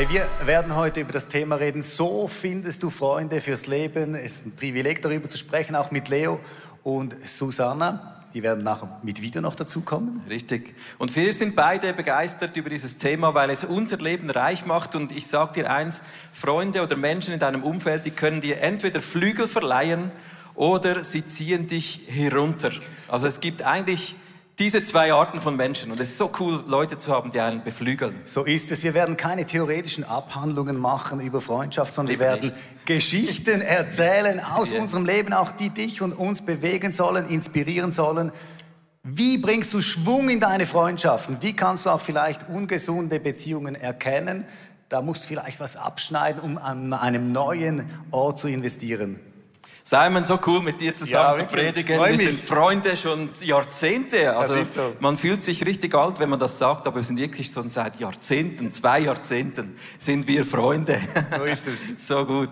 Hey, 0.00 0.08
wir 0.08 0.46
werden 0.46 0.76
heute 0.76 1.00
über 1.00 1.12
das 1.12 1.28
Thema 1.28 1.56
reden. 1.56 1.82
So 1.82 2.26
findest 2.26 2.82
du 2.82 2.88
Freunde 2.88 3.42
fürs 3.42 3.66
Leben. 3.66 4.14
Es 4.14 4.36
ist 4.36 4.46
ein 4.46 4.56
Privileg, 4.56 5.02
darüber 5.02 5.28
zu 5.28 5.36
sprechen, 5.36 5.76
auch 5.76 5.90
mit 5.90 6.08
Leo 6.08 6.40
und 6.82 7.14
Susanna. 7.28 8.16
Die 8.32 8.42
werden 8.42 8.64
nachher 8.64 8.98
mit 9.02 9.20
Video 9.20 9.42
noch 9.42 9.54
dazukommen. 9.54 10.22
Richtig. 10.26 10.74
Und 10.96 11.14
wir 11.14 11.30
sind 11.34 11.54
beide 11.54 11.92
begeistert 11.92 12.56
über 12.56 12.70
dieses 12.70 12.96
Thema, 12.96 13.34
weil 13.34 13.50
es 13.50 13.62
unser 13.62 13.98
Leben 13.98 14.30
reich 14.30 14.64
macht. 14.64 14.94
Und 14.94 15.12
ich 15.12 15.26
sage 15.26 15.52
dir 15.52 15.70
eins, 15.70 16.00
Freunde 16.32 16.80
oder 16.80 16.96
Menschen 16.96 17.34
in 17.34 17.38
deinem 17.38 17.62
Umfeld, 17.62 18.06
die 18.06 18.10
können 18.10 18.40
dir 18.40 18.62
entweder 18.62 19.02
Flügel 19.02 19.46
verleihen 19.46 20.12
oder 20.54 21.04
sie 21.04 21.26
ziehen 21.26 21.66
dich 21.66 22.06
herunter. 22.08 22.72
Also 23.06 23.26
es 23.26 23.40
gibt 23.40 23.64
eigentlich 23.64 24.16
diese 24.60 24.82
zwei 24.82 25.12
Arten 25.14 25.40
von 25.40 25.56
Menschen. 25.56 25.90
Und 25.90 25.98
es 26.00 26.10
ist 26.10 26.18
so 26.18 26.30
cool, 26.38 26.62
Leute 26.66 26.98
zu 26.98 27.10
haben, 27.12 27.30
die 27.30 27.40
einen 27.40 27.64
beflügeln. 27.64 28.14
So 28.26 28.44
ist 28.44 28.70
es. 28.70 28.82
Wir 28.82 28.92
werden 28.92 29.16
keine 29.16 29.46
theoretischen 29.46 30.04
Abhandlungen 30.04 30.76
machen 30.76 31.20
über 31.20 31.40
Freundschaft, 31.40 31.94
sondern 31.94 32.12
Lieber 32.12 32.24
wir 32.24 32.30
werden 32.32 32.50
nicht. 32.50 32.86
Geschichten 32.86 33.62
erzählen 33.62 34.38
aus 34.38 34.70
Ja. 34.70 34.80
unserem 34.82 35.06
Leben, 35.06 35.32
auch 35.32 35.50
die 35.50 35.70
dich 35.70 36.02
und 36.02 36.12
uns 36.12 36.42
bewegen 36.42 36.92
sollen, 36.92 37.26
inspirieren 37.28 37.94
sollen. 37.94 38.32
Wie 39.02 39.38
bringst 39.38 39.72
du 39.72 39.80
Schwung 39.80 40.28
in 40.28 40.40
deine 40.40 40.66
Freundschaften? 40.66 41.38
Wie 41.40 41.56
kannst 41.56 41.86
du 41.86 41.90
auch 41.90 42.02
vielleicht 42.02 42.50
ungesunde 42.50 43.18
Beziehungen 43.18 43.74
erkennen? 43.74 44.44
Da 44.90 45.00
musst 45.00 45.22
du 45.24 45.28
vielleicht 45.28 45.58
was 45.58 45.76
abschneiden, 45.76 46.42
um 46.42 46.58
an 46.58 46.92
einem 46.92 47.32
neuen 47.32 47.88
Ort 48.10 48.38
zu 48.38 48.48
investieren. 48.48 49.18
Simon, 49.82 50.24
so 50.24 50.38
cool 50.46 50.60
mit 50.60 50.80
dir 50.80 50.94
zusammen 50.94 51.38
Ja, 51.38 51.46
zu 51.46 51.54
predigen. 51.54 51.98
Wir 51.98 52.16
sind 52.16 52.40
Freunde 52.40 52.96
schon 52.96 53.30
Jahrzehnte. 53.40 54.36
Also 54.36 54.62
so. 54.62 54.94
man 55.00 55.16
fühlt 55.16 55.42
sich 55.42 55.64
richtig 55.64 55.94
alt, 55.94 56.18
wenn 56.18 56.30
man 56.30 56.38
das 56.38 56.58
sagt, 56.58 56.86
aber 56.86 56.96
wir 56.96 57.04
sind 57.04 57.18
wirklich 57.18 57.48
schon 57.48 57.70
seit 57.70 57.98
Jahrzehnten, 57.98 58.70
zwei 58.72 59.00
Jahrzehnten 59.00 59.76
sind 59.98 60.26
wir 60.26 60.44
Freunde. 60.44 61.00
So 61.36 61.44
ist 61.44 61.66
es. 61.66 61.80
So 62.10 62.24
gut. 62.26 62.50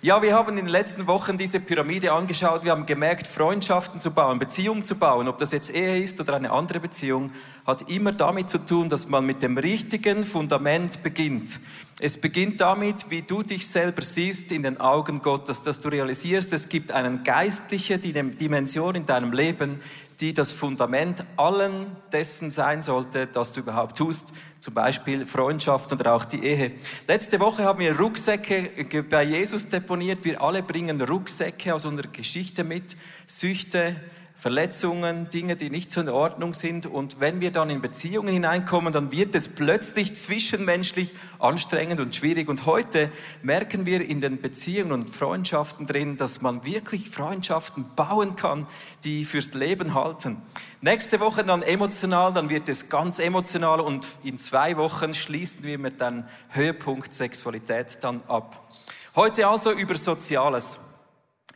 Ja, 0.00 0.20
wir 0.20 0.34
haben 0.34 0.50
in 0.50 0.56
den 0.56 0.68
letzten 0.68 1.06
Wochen 1.06 1.38
diese 1.38 1.60
Pyramide 1.60 2.12
angeschaut. 2.12 2.64
Wir 2.64 2.72
haben 2.72 2.86
gemerkt, 2.86 3.26
Freundschaften 3.26 4.00
zu 4.00 4.10
bauen, 4.10 4.38
Beziehungen 4.38 4.84
zu 4.84 4.96
bauen, 4.96 5.28
ob 5.28 5.38
das 5.38 5.52
jetzt 5.52 5.74
Ehe 5.74 6.02
ist 6.02 6.20
oder 6.20 6.34
eine 6.34 6.50
andere 6.50 6.80
Beziehung, 6.80 7.32
hat 7.66 7.90
immer 7.90 8.12
damit 8.12 8.48
zu 8.48 8.58
tun, 8.58 8.88
dass 8.88 9.08
man 9.08 9.26
mit 9.26 9.42
dem 9.42 9.58
richtigen 9.58 10.22
Fundament 10.22 11.02
beginnt. 11.02 11.58
Es 11.98 12.20
beginnt 12.20 12.60
damit, 12.60 13.10
wie 13.10 13.22
du 13.22 13.42
dich 13.42 13.66
selber 13.66 14.02
siehst 14.02 14.52
in 14.52 14.62
den 14.62 14.78
Augen 14.80 15.20
Gottes, 15.22 15.62
dass 15.62 15.80
du 15.80 15.88
realisierst, 15.88 16.52
es 16.52 16.68
gibt 16.68 16.92
eine 16.92 17.18
geistliche 17.22 17.98
Dimension 17.98 18.94
in 18.94 19.06
deinem 19.06 19.32
Leben, 19.32 19.80
die 20.20 20.32
das 20.32 20.52
Fundament 20.52 21.24
allen 21.36 21.86
dessen 22.12 22.50
sein 22.50 22.82
sollte, 22.82 23.26
das 23.26 23.52
du 23.52 23.60
überhaupt 23.60 23.98
tust, 23.98 24.32
zum 24.60 24.72
Beispiel 24.72 25.26
Freundschaft 25.26 25.92
oder 25.92 26.14
auch 26.14 26.24
die 26.24 26.42
Ehe. 26.42 26.72
Letzte 27.06 27.40
Woche 27.40 27.64
haben 27.64 27.80
wir 27.80 27.98
Rucksäcke 27.98 28.70
bei 29.08 29.24
Jesus 29.24 29.68
deponiert. 29.68 30.24
Wir 30.24 30.40
alle 30.40 30.62
bringen 30.62 31.00
Rucksäcke 31.00 31.74
aus 31.74 31.84
unserer 31.84 32.08
Geschichte 32.08 32.64
mit, 32.64 32.96
Süchte, 33.26 33.96
Verletzungen, 34.38 35.30
Dinge, 35.30 35.56
die 35.56 35.70
nicht 35.70 35.90
so 35.90 36.02
in 36.02 36.10
Ordnung 36.10 36.52
sind. 36.52 36.84
Und 36.84 37.20
wenn 37.20 37.40
wir 37.40 37.50
dann 37.50 37.70
in 37.70 37.80
Beziehungen 37.80 38.28
hineinkommen, 38.28 38.92
dann 38.92 39.10
wird 39.10 39.34
es 39.34 39.48
plötzlich 39.48 40.14
zwischenmenschlich 40.14 41.14
anstrengend 41.38 42.00
und 42.00 42.14
schwierig. 42.14 42.46
Und 42.48 42.66
heute 42.66 43.10
merken 43.42 43.86
wir 43.86 44.06
in 44.06 44.20
den 44.20 44.42
Beziehungen 44.42 44.92
und 44.92 45.08
Freundschaften 45.08 45.86
drin, 45.86 46.18
dass 46.18 46.42
man 46.42 46.66
wirklich 46.66 47.08
Freundschaften 47.08 47.86
bauen 47.96 48.36
kann, 48.36 48.68
die 49.04 49.24
fürs 49.24 49.54
Leben 49.54 49.94
halten. 49.94 50.42
Nächste 50.82 51.18
Woche 51.18 51.42
dann 51.42 51.62
emotional, 51.62 52.34
dann 52.34 52.50
wird 52.50 52.68
es 52.68 52.90
ganz 52.90 53.18
emotional 53.18 53.80
und 53.80 54.06
in 54.22 54.36
zwei 54.36 54.76
Wochen 54.76 55.14
schließen 55.14 55.64
wir 55.64 55.78
mit 55.78 55.98
dem 56.02 56.24
Höhepunkt 56.50 57.14
Sexualität 57.14 57.98
dann 58.02 58.20
ab. 58.28 58.68
Heute 59.16 59.48
also 59.48 59.72
über 59.72 59.96
Soziales. 59.96 60.78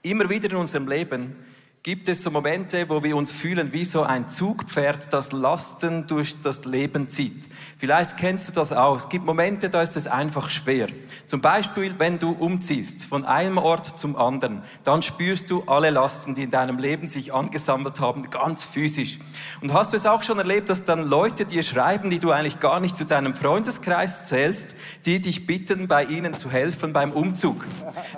Immer 0.00 0.30
wieder 0.30 0.50
in 0.50 0.56
unserem 0.56 0.88
Leben 0.88 1.36
gibt 1.82 2.10
es 2.10 2.22
so 2.22 2.30
Momente, 2.30 2.91
wo 2.91 3.02
wir 3.02 3.16
uns 3.16 3.32
fühlen 3.32 3.72
wie 3.72 3.86
so 3.86 4.02
ein 4.02 4.28
Zugpferd, 4.28 5.14
das 5.14 5.32
Lasten 5.32 6.06
durch 6.06 6.42
das 6.42 6.66
Leben 6.66 7.08
zieht. 7.08 7.48
Vielleicht 7.78 8.18
kennst 8.18 8.46
du 8.46 8.52
das 8.52 8.74
auch. 8.74 8.98
Es 8.98 9.08
gibt 9.08 9.24
Momente, 9.24 9.70
da 9.70 9.80
ist 9.80 9.96
es 9.96 10.06
einfach 10.06 10.50
schwer. 10.50 10.88
Zum 11.24 11.41
Beispiel, 11.41 11.94
wenn 11.96 12.18
du 12.18 12.32
umziehst 12.32 13.06
von 13.06 13.24
einem 13.24 13.56
Ort 13.56 13.98
zum 13.98 14.16
anderen, 14.16 14.62
dann 14.84 15.00
spürst 15.00 15.50
du 15.50 15.62
alle 15.66 15.88
Lasten, 15.88 16.34
die 16.34 16.42
in 16.42 16.50
deinem 16.50 16.78
Leben 16.78 17.08
sich 17.08 17.32
angesammelt 17.32 17.98
haben, 17.98 18.28
ganz 18.28 18.64
physisch. 18.64 19.18
Und 19.62 19.72
hast 19.72 19.94
du 19.94 19.97
es 19.97 20.04
auch 20.04 20.22
schon 20.22 20.36
erlebt, 20.36 20.68
dass 20.68 20.84
dann 20.84 21.08
Leute 21.08 21.47
dir 21.47 21.62
schreiben, 21.62 22.10
die 22.10 22.18
du 22.18 22.32
eigentlich 22.32 22.60
gar 22.60 22.80
nicht 22.80 22.98
zu 22.98 23.06
deinem 23.06 23.32
Freundeskreis 23.32 24.26
zählst, 24.26 24.74
die 25.06 25.22
dich 25.22 25.47
bitten, 25.47 25.88
bei 25.88 26.04
ihnen 26.04 26.34
zu 26.34 26.50
helfen 26.50 26.92
beim 26.92 27.12
Umzug? 27.12 27.64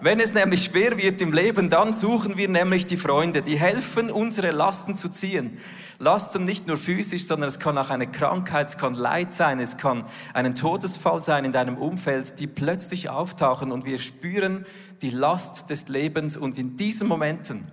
Wenn 0.01 0.19
es 0.19 0.35
nämlich 0.35 0.65
schwer 0.65 0.99
wird 0.99 1.21
im 1.21 1.33
Leben, 1.33 1.71
dann 1.71 1.93
suchen 1.93 2.37
wir 2.37 2.49
nämlich 2.49 2.87
die 2.87 2.97
Freunde, 2.97 3.43
die 3.43 3.52
helfen, 3.57 4.11
unsere 4.11 4.51
Lasten 4.51 4.97
zu 4.97 5.09
ziehen. 5.09 5.59
Lasten 5.99 6.45
nicht 6.45 6.67
nur 6.67 6.79
physisch, 6.79 7.27
sondern 7.27 7.49
es 7.49 7.59
kann 7.59 7.79
auch 7.79 7.91
eine 7.91 8.11
Krankheit, 8.11 8.71
es 8.71 8.79
kann 8.79 8.95
Leid 8.95 9.33
sein, 9.33 9.61
es 9.61 9.77
kann 9.77 10.05
ein 10.35 10.55
Todesfall 10.55 11.23
sein 11.23 11.45
in 11.45 11.53
deinem 11.53 11.79
Umfeld, 11.79 12.41
die 12.41 12.47
plötzlich 12.47 13.09
auftauchen 13.09 13.71
und 13.71 13.85
wir 13.85 13.99
spüren 13.99 14.67
die 15.01 15.11
Last 15.11 15.71
des 15.71 15.89
Lebens 15.89 16.37
und 16.37 16.59
in 16.59 16.77
diesen 16.77 17.09
Momenten 17.09 17.71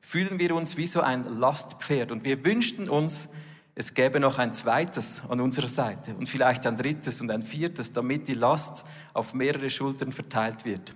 fühlen 0.00 0.38
wir 0.38 0.54
uns 0.54 0.76
wie 0.76 0.86
so 0.86 1.00
ein 1.00 1.24
Lastpferd 1.38 2.12
und 2.12 2.24
wir 2.24 2.44
wünschten 2.44 2.88
uns, 2.88 3.28
es 3.74 3.92
gäbe 3.92 4.20
noch 4.20 4.38
ein 4.38 4.52
zweites 4.52 5.22
an 5.28 5.40
unserer 5.40 5.68
Seite 5.68 6.14
und 6.14 6.28
vielleicht 6.28 6.66
ein 6.66 6.76
drittes 6.76 7.20
und 7.20 7.30
ein 7.30 7.42
viertes, 7.42 7.92
damit 7.92 8.28
die 8.28 8.34
Last 8.34 8.86
auf 9.12 9.34
mehrere 9.34 9.68
Schultern 9.68 10.12
verteilt 10.12 10.64
wird. 10.64 10.94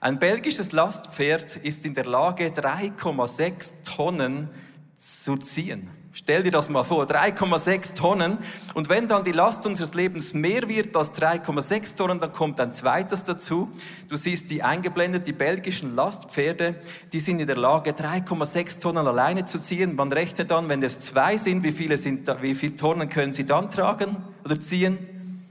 Ein 0.00 0.18
belgisches 0.18 0.72
Lastpferd 0.72 1.56
ist 1.56 1.84
in 1.84 1.94
der 1.94 2.06
Lage, 2.06 2.48
3,6 2.48 3.72
Tonnen 3.84 4.48
zu 4.96 5.36
ziehen. 5.36 5.90
Stell 6.12 6.42
dir 6.42 6.50
das 6.50 6.68
mal 6.68 6.82
vor, 6.82 7.04
3,6 7.04 7.94
Tonnen. 7.94 8.38
Und 8.74 8.88
wenn 8.88 9.06
dann 9.06 9.22
die 9.22 9.32
Last 9.32 9.66
unseres 9.66 9.94
Lebens 9.94 10.34
mehr 10.34 10.68
wird 10.68 10.96
als 10.96 11.12
3,6 11.14 11.96
Tonnen, 11.96 12.18
dann 12.18 12.32
kommt 12.32 12.58
ein 12.60 12.72
zweites 12.72 13.22
dazu. 13.24 13.70
Du 14.08 14.16
siehst 14.16 14.50
die 14.50 14.62
eingeblendet, 14.62 15.26
die 15.26 15.32
belgischen 15.32 15.94
Lastpferde, 15.94 16.76
die 17.12 17.20
sind 17.20 17.40
in 17.40 17.46
der 17.46 17.56
Lage, 17.56 17.90
3,6 17.90 18.80
Tonnen 18.80 19.06
alleine 19.06 19.46
zu 19.46 19.60
ziehen. 19.60 19.94
Man 19.94 20.12
rechnet 20.12 20.50
dann, 20.50 20.68
wenn 20.68 20.82
es 20.82 20.98
zwei 20.98 21.36
sind, 21.36 21.62
wie 21.62 21.72
viele, 21.72 21.96
sind 21.96 22.26
da, 22.26 22.42
wie 22.42 22.54
viele 22.54 22.74
Tonnen 22.76 23.08
können 23.08 23.32
sie 23.32 23.46
dann 23.46 23.70
tragen 23.70 24.16
oder 24.44 24.58
ziehen? 24.58 24.98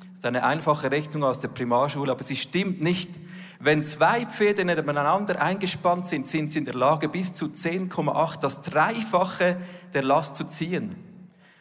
Das 0.09 0.19
ist 0.19 0.25
eine 0.25 0.43
einfache 0.43 0.91
Rechnung 0.91 1.23
aus 1.23 1.39
der 1.39 1.49
Primarschule, 1.49 2.11
aber 2.11 2.23
sie 2.23 2.35
stimmt 2.35 2.81
nicht. 2.81 3.11
Wenn 3.59 3.84
zwei 3.84 4.25
Pferde 4.25 4.66
nebeneinander 4.66 5.41
eingespannt 5.41 6.07
sind, 6.07 6.28
sind 6.28 6.51
sie 6.51 6.59
in 6.59 6.66
der 6.66 6.75
Lage, 6.75 7.09
bis 7.09 7.34
zu 7.34 7.45
10,8 7.45 8.40
das 8.40 8.62
Dreifache 8.62 9.57
der 9.94 10.03
Last 10.03 10.35
zu 10.35 10.44
ziehen. 10.44 10.95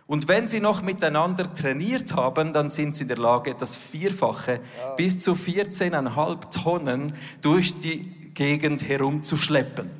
Und 0.07 0.29
wenn 0.29 0.47
sie 0.47 0.61
noch 0.61 0.83
miteinander 0.83 1.53
trainiert 1.53 2.15
haben, 2.15 2.53
dann 2.53 2.71
sind 2.71 2.95
sie 2.95 3.03
in 3.03 3.09
der 3.09 3.17
Lage, 3.17 3.55
das 3.55 3.75
Vierfache 3.75 4.61
bis 4.97 5.19
zu 5.19 5.33
14,5 5.33 6.62
Tonnen 6.62 7.12
durch 7.41 7.79
die 7.81 8.33
Gegend 8.34 8.87
herumzuschleppen. 8.87 9.91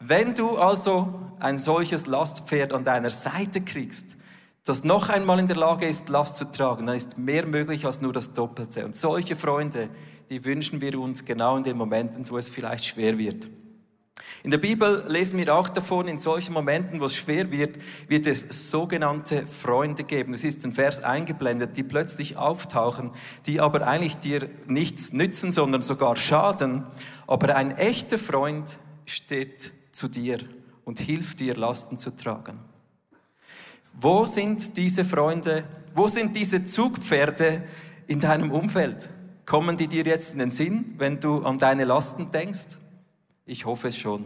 Wenn 0.00 0.34
du 0.34 0.56
also 0.56 1.14
ein 1.40 1.58
solches 1.58 2.06
Lastpferd 2.06 2.72
an 2.72 2.84
deiner 2.84 3.10
Seite 3.10 3.60
kriegst, 3.60 4.16
das 4.64 4.82
noch 4.82 5.10
einmal 5.10 5.38
in 5.38 5.46
der 5.46 5.56
Lage 5.56 5.86
ist, 5.86 6.08
Last 6.08 6.36
zu 6.36 6.46
tragen, 6.46 6.86
dann 6.86 6.96
ist 6.96 7.18
mehr 7.18 7.46
möglich 7.46 7.84
als 7.84 8.00
nur 8.00 8.14
das 8.14 8.32
Doppelte. 8.32 8.84
Und 8.86 8.96
solche 8.96 9.36
Freunde, 9.36 9.90
die 10.30 10.44
wünschen 10.44 10.80
wir 10.80 10.98
uns 10.98 11.24
genau 11.24 11.56
in 11.56 11.64
den 11.64 11.76
Momenten, 11.76 12.28
wo 12.28 12.38
es 12.38 12.48
vielleicht 12.48 12.86
schwer 12.86 13.18
wird. 13.18 13.48
In 14.44 14.50
der 14.50 14.58
Bibel 14.58 15.04
lesen 15.08 15.38
wir 15.38 15.54
auch 15.54 15.70
davon, 15.70 16.06
in 16.06 16.18
solchen 16.18 16.52
Momenten, 16.52 17.00
wo 17.00 17.06
es 17.06 17.16
schwer 17.16 17.50
wird, 17.50 17.78
wird 18.08 18.26
es 18.26 18.70
sogenannte 18.70 19.46
Freunde 19.46 20.04
geben. 20.04 20.34
Es 20.34 20.44
ist 20.44 20.64
ein 20.66 20.72
Vers 20.72 21.02
eingeblendet, 21.02 21.78
die 21.78 21.82
plötzlich 21.82 22.36
auftauchen, 22.36 23.10
die 23.46 23.60
aber 23.60 23.86
eigentlich 23.86 24.16
dir 24.16 24.50
nichts 24.66 25.14
nützen, 25.14 25.50
sondern 25.50 25.80
sogar 25.80 26.16
schaden. 26.16 26.84
Aber 27.26 27.56
ein 27.56 27.76
echter 27.78 28.18
Freund 28.18 28.78
steht 29.06 29.72
zu 29.92 30.08
dir 30.08 30.38
und 30.84 31.00
hilft 31.00 31.40
dir, 31.40 31.56
Lasten 31.56 31.98
zu 31.98 32.14
tragen. 32.14 32.60
Wo 33.94 34.26
sind 34.26 34.76
diese 34.76 35.06
Freunde? 35.06 35.64
Wo 35.94 36.06
sind 36.06 36.36
diese 36.36 36.66
Zugpferde 36.66 37.62
in 38.06 38.20
deinem 38.20 38.50
Umfeld? 38.50 39.08
Kommen 39.46 39.76
die 39.76 39.88
dir 39.88 40.04
jetzt 40.04 40.32
in 40.32 40.38
den 40.38 40.50
Sinn, 40.50 40.94
wenn 40.96 41.20
du 41.20 41.42
an 41.42 41.58
deine 41.58 41.84
Lasten 41.84 42.30
denkst? 42.30 42.78
Ich 43.44 43.66
hoffe 43.66 43.88
es 43.88 43.98
schon. 43.98 44.24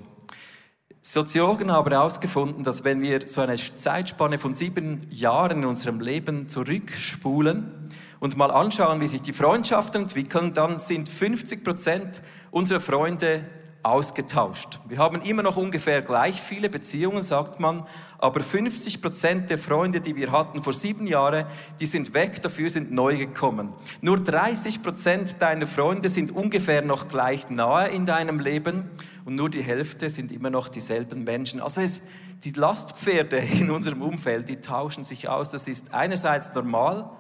Soziologen 1.02 1.72
haben 1.72 1.90
herausgefunden, 1.90 2.62
dass 2.62 2.84
wenn 2.84 3.00
wir 3.00 3.26
so 3.26 3.40
eine 3.40 3.56
Zeitspanne 3.56 4.38
von 4.38 4.54
sieben 4.54 5.06
Jahren 5.10 5.58
in 5.58 5.64
unserem 5.64 6.00
Leben 6.00 6.48
zurückspulen 6.48 7.88
und 8.20 8.36
mal 8.36 8.50
anschauen, 8.50 9.00
wie 9.00 9.08
sich 9.08 9.22
die 9.22 9.32
Freundschaften 9.32 10.02
entwickeln, 10.02 10.52
dann 10.52 10.78
sind 10.78 11.08
50 11.08 11.64
Prozent 11.64 12.22
unserer 12.50 12.80
Freunde 12.80 13.44
ausgetauscht. 13.88 14.81
Wir 14.87 14.99
haben 14.99 15.23
immer 15.23 15.43
noch 15.43 15.56
ungefähr 15.56 16.02
gleich 16.02 16.40
viele 16.40 16.69
Beziehungen, 16.69 17.23
sagt 17.23 17.58
man, 17.61 17.87
aber 18.19 18.40
50 18.40 19.00
Prozent 19.00 19.50
der 19.50 19.58
Freunde, 19.58 20.00
die 20.00 20.17
wir 20.17 20.31
hatten 20.32 20.62
vor 20.62 20.73
sieben 20.73 21.06
Jahren, 21.06 21.46
die 21.81 21.87
sind 21.87 22.14
weg, 22.14 22.43
dafür 22.43 22.69
sind 22.70 22.93
neu 22.93 23.17
gekommen. 23.17 23.73
Nur 24.00 24.19
30 24.19 24.82
Prozent 24.82 25.37
deiner 25.40 25.67
Freunde 25.67 26.08
sind 26.08 26.31
ungefähr 26.31 26.82
noch 26.82 27.08
gleich 27.08 27.49
nahe 27.49 27.88
in 27.88 28.06
deinem 28.06 28.40
Leben 28.40 28.90
und 29.25 29.35
nur 29.35 29.50
die 29.50 29.62
Hälfte 29.62 30.11
sind 30.11 30.32
immer 30.32 30.50
noch 30.50 30.69
dieselben 30.69 31.25
Menschen. 31.25 31.61
Also 31.61 31.81
es, 31.81 32.02
die 32.44 32.52
Lastpferde 32.52 33.37
in 33.61 33.70
unserem 33.70 34.02
Umfeld, 34.02 34.49
die 34.49 34.56
tauschen 34.56 35.05
sich 35.05 35.29
aus. 35.29 35.50
Das 35.50 35.69
ist 35.69 35.94
einerseits 35.94 36.52
normal, 36.55 37.11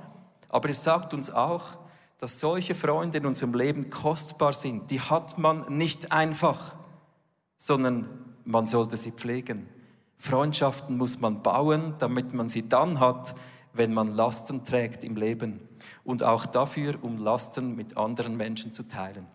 aber 0.48 0.68
es 0.68 0.84
sagt 0.84 1.14
uns 1.14 1.30
auch, 1.30 1.78
dass 2.18 2.40
solche 2.40 2.74
Freunde 2.74 3.18
in 3.18 3.26
unserem 3.26 3.54
Leben 3.54 3.90
kostbar 3.90 4.52
sind. 4.52 4.90
Die 4.90 5.00
hat 5.00 5.38
man 5.38 5.64
nicht 5.76 6.12
einfach, 6.12 6.74
sondern 7.56 8.08
man 8.44 8.66
sollte 8.66 8.96
sie 8.96 9.12
pflegen. 9.12 9.68
Freundschaften 10.16 10.96
muss 10.96 11.20
man 11.20 11.42
bauen, 11.42 11.94
damit 12.00 12.34
man 12.34 12.48
sie 12.48 12.68
dann 12.68 12.98
hat, 12.98 13.36
wenn 13.72 13.94
man 13.94 14.14
Lasten 14.14 14.64
trägt 14.64 15.04
im 15.04 15.16
Leben. 15.16 15.60
Und 16.02 16.24
auch 16.24 16.44
dafür, 16.44 16.96
um 17.02 17.18
Lasten 17.18 17.76
mit 17.76 17.96
anderen 17.96 18.36
Menschen 18.36 18.72
zu 18.72 18.88
teilen. 18.88 19.26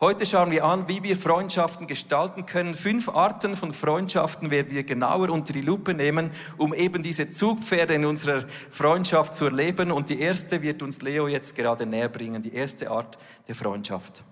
Heute 0.00 0.26
schauen 0.26 0.50
wir 0.50 0.64
an, 0.64 0.88
wie 0.88 1.02
wir 1.02 1.16
Freundschaften 1.16 1.86
gestalten 1.86 2.46
können. 2.46 2.74
Fünf 2.74 3.08
Arten 3.08 3.56
von 3.56 3.72
Freundschaften 3.72 4.50
werden 4.50 4.74
wir 4.74 4.82
genauer 4.82 5.30
unter 5.30 5.52
die 5.52 5.60
Lupe 5.60 5.94
nehmen, 5.94 6.30
um 6.58 6.74
eben 6.74 7.02
diese 7.02 7.30
Zugpferde 7.30 7.94
in 7.94 8.04
unserer 8.04 8.44
Freundschaft 8.70 9.34
zu 9.34 9.46
erleben. 9.46 9.92
Und 9.92 10.10
die 10.10 10.20
erste 10.20 10.62
wird 10.62 10.82
uns 10.82 11.00
Leo 11.00 11.28
jetzt 11.28 11.54
gerade 11.54 11.86
näher 11.86 12.08
bringen, 12.08 12.42
die 12.42 12.54
erste 12.54 12.90
Art 12.90 13.18
der 13.48 13.54
Freundschaft. 13.54 14.24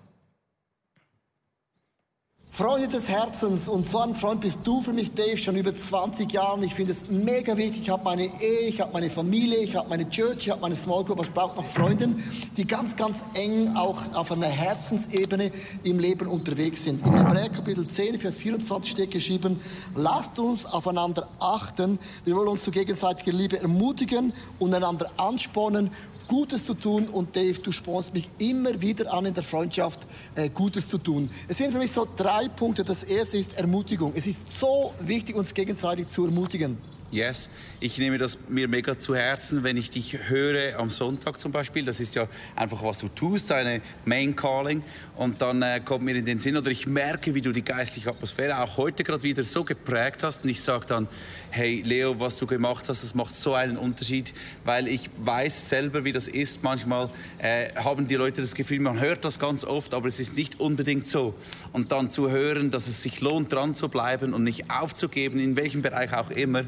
Freunde 2.55 2.87
des 2.87 3.09
Herzens 3.09 3.67
und 3.67 3.83
so 3.83 3.97
ein 3.97 4.13
Freund 4.13 4.41
bist 4.41 4.59
du 4.63 4.79
für 4.83 4.93
mich, 4.93 5.11
Dave, 5.15 5.37
schon 5.37 5.55
über 5.55 5.73
20 5.73 6.31
Jahre. 6.31 6.63
Ich 6.63 6.75
finde 6.75 6.91
es 6.91 7.09
mega 7.09 7.57
wichtig. 7.57 7.81
Ich 7.81 7.89
habe 7.89 8.03
meine 8.03 8.25
Ehe, 8.25 8.67
ich 8.67 8.79
habe 8.79 8.93
meine 8.93 9.09
Familie, 9.09 9.57
ich 9.57 9.75
habe 9.75 9.89
meine 9.89 10.07
Church, 10.07 10.37
ich 10.41 10.49
habe 10.51 10.61
meine 10.61 10.75
Small 10.75 11.03
Group, 11.03 11.17
aber 11.17 11.27
ich 11.27 11.33
brauche 11.33 11.55
noch 11.55 11.65
Freunde, 11.65 12.09
die 12.55 12.67
ganz, 12.67 12.95
ganz 12.95 13.23
eng 13.33 13.75
auch 13.75 13.99
auf 14.13 14.31
einer 14.31 14.45
Herzensebene 14.45 15.51
im 15.83 15.97
Leben 15.97 16.27
unterwegs 16.27 16.83
sind. 16.83 17.03
In 17.03 17.13
Hebräer 17.13 17.49
Kapitel 17.49 17.87
10, 17.87 18.19
Vers 18.19 18.37
24 18.37 18.91
steht 18.91 19.09
geschrieben, 19.09 19.59
lasst 19.95 20.37
uns 20.37 20.67
aufeinander 20.67 21.27
achten. 21.39 21.97
Wir 22.23 22.35
wollen 22.35 22.49
uns 22.49 22.63
zu 22.63 22.69
gegenseitiger 22.69 23.35
Liebe 23.35 23.59
ermutigen 23.59 24.31
und 24.59 24.75
einander 24.75 25.09
anspornen, 25.17 25.89
Gutes 26.27 26.65
zu 26.65 26.73
tun. 26.73 27.07
Und 27.07 27.35
Dave, 27.35 27.59
du 27.59 27.71
spornst 27.71 28.13
mich 28.13 28.29
immer 28.37 28.81
wieder 28.81 29.13
an, 29.13 29.25
in 29.25 29.33
der 29.33 29.43
Freundschaft 29.43 30.01
äh, 30.35 30.49
Gutes 30.49 30.87
zu 30.89 30.97
tun. 30.97 31.29
Es 31.47 31.57
sind 31.57 31.71
für 31.71 31.79
mich 31.79 31.91
so 31.91 32.07
drei 32.15 32.33
drei 32.33 32.47
Punkte. 32.47 32.83
Das 32.83 33.03
erste 33.03 33.37
ist 33.37 33.57
Ermutigung. 33.57 34.13
Es 34.15 34.27
ist 34.27 34.41
so 34.51 34.93
wichtig, 34.99 35.35
uns 35.35 35.53
gegenseitig 35.53 36.09
zu 36.09 36.25
ermutigen. 36.25 36.77
Yes, 37.13 37.51
ich 37.79 37.99
nehme 37.99 38.17
das 38.17 38.39
mir 38.49 38.67
mega 38.67 38.97
zu 38.97 39.13
Herzen, 39.13 39.63
wenn 39.63 39.77
ich 39.77 39.91
dich 39.91 40.17
höre 40.29 40.79
am 40.79 40.89
Sonntag 40.89 41.39
zum 41.39 41.51
Beispiel. 41.51 41.85
Das 41.85 41.99
ist 41.99 42.15
ja 42.15 42.27
einfach, 42.55 42.81
was 42.81 42.97
du 42.97 43.07
tust, 43.07 43.51
deine 43.51 43.83
Main 44.03 44.35
Calling. 44.35 44.83
Und 45.15 45.39
dann 45.39 45.61
äh, 45.61 45.79
kommt 45.85 46.05
mir 46.05 46.15
in 46.15 46.25
den 46.25 46.39
Sinn, 46.39 46.57
oder 46.57 46.71
ich 46.71 46.87
merke, 46.87 47.35
wie 47.35 47.41
du 47.41 47.51
die 47.51 47.63
geistliche 47.63 48.09
Atmosphäre 48.09 48.57
auch 48.57 48.77
heute 48.77 49.03
gerade 49.03 49.21
wieder 49.21 49.43
so 49.43 49.63
geprägt 49.63 50.23
hast. 50.23 50.43
Und 50.43 50.49
ich 50.49 50.61
sage 50.63 50.87
dann, 50.87 51.07
hey 51.51 51.83
Leo, 51.85 52.19
was 52.19 52.39
du 52.39 52.47
gemacht 52.47 52.85
hast, 52.89 53.03
das 53.03 53.13
macht 53.13 53.35
so 53.35 53.53
einen 53.53 53.77
Unterschied, 53.77 54.33
weil 54.63 54.87
ich 54.87 55.11
weiß 55.17 55.69
selber, 55.69 56.03
wie 56.05 56.13
das 56.13 56.27
ist. 56.27 56.63
Manchmal 56.63 57.11
äh, 57.37 57.75
haben 57.75 58.07
die 58.07 58.15
Leute 58.15 58.41
das 58.41 58.55
Gefühl, 58.55 58.79
man 58.79 58.99
hört 58.99 59.23
das 59.23 59.37
ganz 59.37 59.65
oft, 59.65 59.93
aber 59.93 60.07
es 60.07 60.19
ist 60.19 60.35
nicht 60.35 60.59
unbedingt 60.59 61.07
so. 61.07 61.35
Und 61.73 61.91
dann 61.91 62.09
zu 62.09 62.31
hören, 62.31 62.71
dass 62.71 62.87
es 62.87 63.03
sich 63.03 63.21
lohnt, 63.21 63.53
dran 63.53 63.75
zu 63.75 63.87
bleiben 63.87 64.33
und 64.33 64.41
nicht 64.41 64.71
aufzugeben, 64.71 65.37
in 65.37 65.55
welchem 65.55 65.83
Bereich 65.83 66.11
auch 66.11 66.31
immer, 66.31 66.63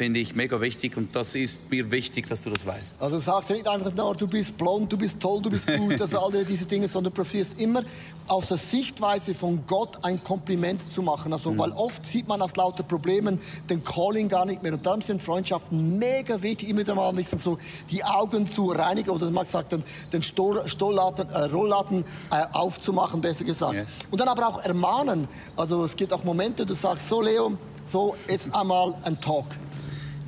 finde 0.00 0.18
ich 0.18 0.34
mega 0.34 0.58
wichtig 0.62 0.96
und 0.96 1.14
das 1.14 1.34
ist 1.34 1.60
mir 1.70 1.90
wichtig, 1.90 2.26
dass 2.26 2.40
du 2.40 2.48
das 2.48 2.64
weißt. 2.64 3.02
Also 3.02 3.18
sagst 3.18 3.50
du 3.50 3.52
nicht 3.52 3.68
einfach 3.68 3.94
nur, 3.94 4.16
du 4.16 4.26
bist 4.26 4.56
blond, 4.56 4.90
du 4.90 4.96
bist 4.96 5.20
toll, 5.20 5.42
du 5.42 5.50
bist 5.50 5.66
gut, 5.66 6.00
also 6.00 6.20
all 6.20 6.42
diese 6.42 6.64
Dinge, 6.64 6.88
sondern 6.88 7.12
du 7.12 7.16
profitierst 7.16 7.60
immer 7.60 7.82
aus 8.26 8.48
der 8.48 8.56
Sichtweise 8.56 9.34
von 9.34 9.66
Gott 9.66 9.98
ein 10.00 10.18
Kompliment 10.24 10.90
zu 10.90 11.02
machen. 11.02 11.34
Also, 11.34 11.50
mhm. 11.50 11.58
weil 11.58 11.72
oft 11.72 12.06
sieht 12.06 12.26
man 12.26 12.40
aus 12.40 12.56
lauter 12.56 12.82
Problemen 12.82 13.38
den 13.68 13.84
Calling 13.84 14.26
gar 14.30 14.46
nicht 14.46 14.62
mehr 14.62 14.72
und 14.72 14.86
darum 14.86 15.02
sind 15.02 15.20
Freundschaften 15.20 15.98
mega 15.98 16.40
wichtig, 16.40 16.70
immer 16.70 16.80
wieder 16.80 16.94
mal 16.94 17.10
ein 17.10 17.16
bisschen 17.16 17.38
so 17.38 17.58
die 17.90 18.02
Augen 18.02 18.46
zu 18.46 18.70
reinigen 18.70 19.10
oder 19.10 19.30
man 19.30 19.44
sagt 19.44 19.74
dann 19.74 19.84
den 20.14 20.22
Stollladen, 20.22 21.28
äh, 21.28 21.40
Rollladen 21.40 22.06
äh, 22.30 22.46
aufzumachen, 22.54 23.20
besser 23.20 23.44
gesagt. 23.44 23.74
Yes. 23.74 23.88
Und 24.10 24.18
dann 24.18 24.28
aber 24.28 24.48
auch 24.48 24.62
ermahnen. 24.62 25.28
Also 25.58 25.84
es 25.84 25.94
gibt 25.94 26.10
auch 26.14 26.24
Momente, 26.24 26.64
du 26.64 26.72
sagst 26.72 27.06
so 27.06 27.20
Leo, 27.20 27.58
so 27.84 28.16
jetzt 28.26 28.54
einmal 28.54 28.94
ein 29.04 29.20
Talk. 29.20 29.44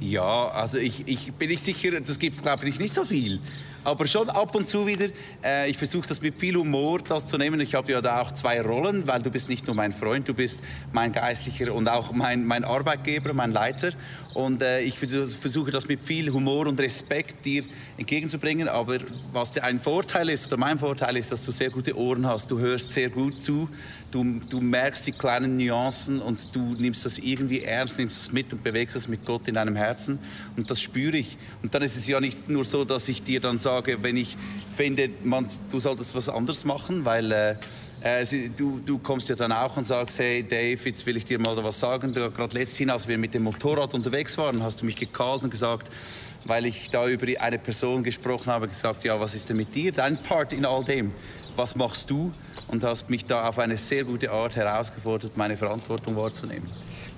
Ja, 0.02 0.48
also 0.48 0.78
ich, 0.78 1.06
ich 1.06 1.32
bin 1.34 1.48
nicht 1.48 1.64
sicher, 1.64 2.00
das 2.00 2.18
gibt 2.18 2.34
es 2.34 2.42
glaube 2.42 2.68
ich 2.68 2.80
nicht 2.80 2.92
so 2.92 3.04
viel. 3.04 3.38
Aber 3.84 4.06
schon 4.06 4.30
ab 4.30 4.54
und 4.54 4.68
zu 4.68 4.86
wieder. 4.86 5.08
Äh, 5.44 5.70
ich 5.70 5.78
versuche 5.78 6.08
das 6.08 6.20
mit 6.20 6.40
viel 6.40 6.56
Humor 6.56 7.00
das 7.00 7.26
zu 7.26 7.36
nehmen. 7.36 7.60
Ich 7.60 7.74
habe 7.74 7.90
ja 7.90 8.00
da 8.00 8.20
auch 8.20 8.32
zwei 8.32 8.60
Rollen, 8.60 9.06
weil 9.06 9.22
du 9.22 9.30
bist 9.30 9.48
nicht 9.48 9.66
nur 9.66 9.74
mein 9.74 9.92
Freund, 9.92 10.28
du 10.28 10.34
bist 10.34 10.60
mein 10.92 11.12
Geistlicher 11.12 11.72
und 11.74 11.88
auch 11.88 12.12
mein, 12.12 12.44
mein 12.46 12.64
Arbeitgeber, 12.64 13.32
mein 13.32 13.50
Leiter. 13.52 13.92
Und 14.34 14.62
äh, 14.62 14.80
ich 14.80 14.98
versuche 14.98 15.70
das 15.70 15.88
mit 15.88 16.02
viel 16.02 16.32
Humor 16.32 16.66
und 16.66 16.80
Respekt 16.80 17.44
dir 17.44 17.64
entgegenzubringen. 17.96 18.68
Aber 18.68 18.98
was 19.32 19.56
ein 19.58 19.80
Vorteil 19.80 20.30
ist, 20.30 20.46
oder 20.46 20.56
mein 20.56 20.78
Vorteil 20.78 21.16
ist, 21.16 21.32
dass 21.32 21.44
du 21.44 21.50
sehr 21.52 21.70
gute 21.70 21.96
Ohren 21.96 22.26
hast. 22.26 22.50
Du 22.50 22.58
hörst 22.58 22.92
sehr 22.92 23.10
gut 23.10 23.42
zu, 23.42 23.68
du, 24.12 24.40
du 24.48 24.60
merkst 24.60 25.06
die 25.06 25.12
kleinen 25.12 25.56
Nuancen 25.56 26.20
und 26.20 26.54
du 26.54 26.74
nimmst 26.78 27.04
das 27.04 27.18
irgendwie 27.18 27.62
ernst, 27.62 27.98
nimmst 27.98 28.18
das 28.18 28.32
mit 28.32 28.52
und 28.52 28.62
bewegst 28.62 28.94
das 28.94 29.08
mit 29.08 29.26
Gott 29.26 29.48
in 29.48 29.54
deinem 29.54 29.74
Herzen. 29.74 30.18
Und 30.56 30.70
das 30.70 30.80
spüre 30.80 31.16
ich. 31.16 31.36
Und 31.62 31.74
dann 31.74 31.82
ist 31.82 31.96
es 31.96 32.06
ja 32.06 32.20
nicht 32.20 32.48
nur 32.48 32.64
so, 32.64 32.84
dass 32.84 33.08
ich 33.08 33.24
dir 33.24 33.40
dann 33.40 33.58
sage, 33.58 34.02
wenn 34.02 34.16
ich 34.16 34.36
finde, 34.76 35.10
man, 35.24 35.48
du 35.70 35.80
solltest 35.80 36.14
was 36.14 36.28
anderes 36.28 36.64
machen, 36.64 37.04
weil... 37.04 37.32
Äh, 37.32 37.56
äh, 38.04 38.26
du, 38.56 38.80
du, 38.84 38.98
kommst 38.98 39.28
ja 39.28 39.36
dann 39.36 39.52
auch 39.52 39.76
und 39.76 39.86
sagst, 39.86 40.18
hey 40.18 40.42
Dave, 40.42 40.80
jetzt 40.86 41.06
will 41.06 41.16
ich 41.16 41.24
dir 41.24 41.38
mal 41.38 41.56
was 41.62 41.78
sagen. 41.78 42.12
Gerade 42.12 42.58
letztens, 42.58 42.90
als 42.90 43.06
wir 43.06 43.16
mit 43.16 43.32
dem 43.32 43.44
Motorrad 43.44 43.94
unterwegs 43.94 44.36
waren, 44.36 44.60
hast 44.60 44.82
du 44.82 44.86
mich 44.86 44.96
gekallt 44.96 45.44
und 45.44 45.50
gesagt, 45.50 45.88
weil 46.44 46.66
ich 46.66 46.90
da 46.90 47.06
über 47.06 47.28
eine 47.40 47.60
Person 47.60 48.02
gesprochen 48.02 48.52
habe, 48.52 48.66
gesagt, 48.66 49.04
ja, 49.04 49.20
was 49.20 49.36
ist 49.36 49.48
denn 49.48 49.56
mit 49.56 49.72
dir, 49.74 49.92
dein 49.92 50.20
Part 50.20 50.52
in 50.52 50.64
all 50.64 50.84
dem? 50.84 51.12
Was 51.56 51.76
machst 51.76 52.10
du? 52.10 52.32
Und 52.68 52.84
hast 52.84 53.10
mich 53.10 53.26
da 53.26 53.48
auf 53.48 53.58
eine 53.58 53.76
sehr 53.76 54.04
gute 54.04 54.30
Art 54.30 54.56
herausgefordert, 54.56 55.36
meine 55.36 55.56
Verantwortung 55.56 56.16
wahrzunehmen. 56.16 56.68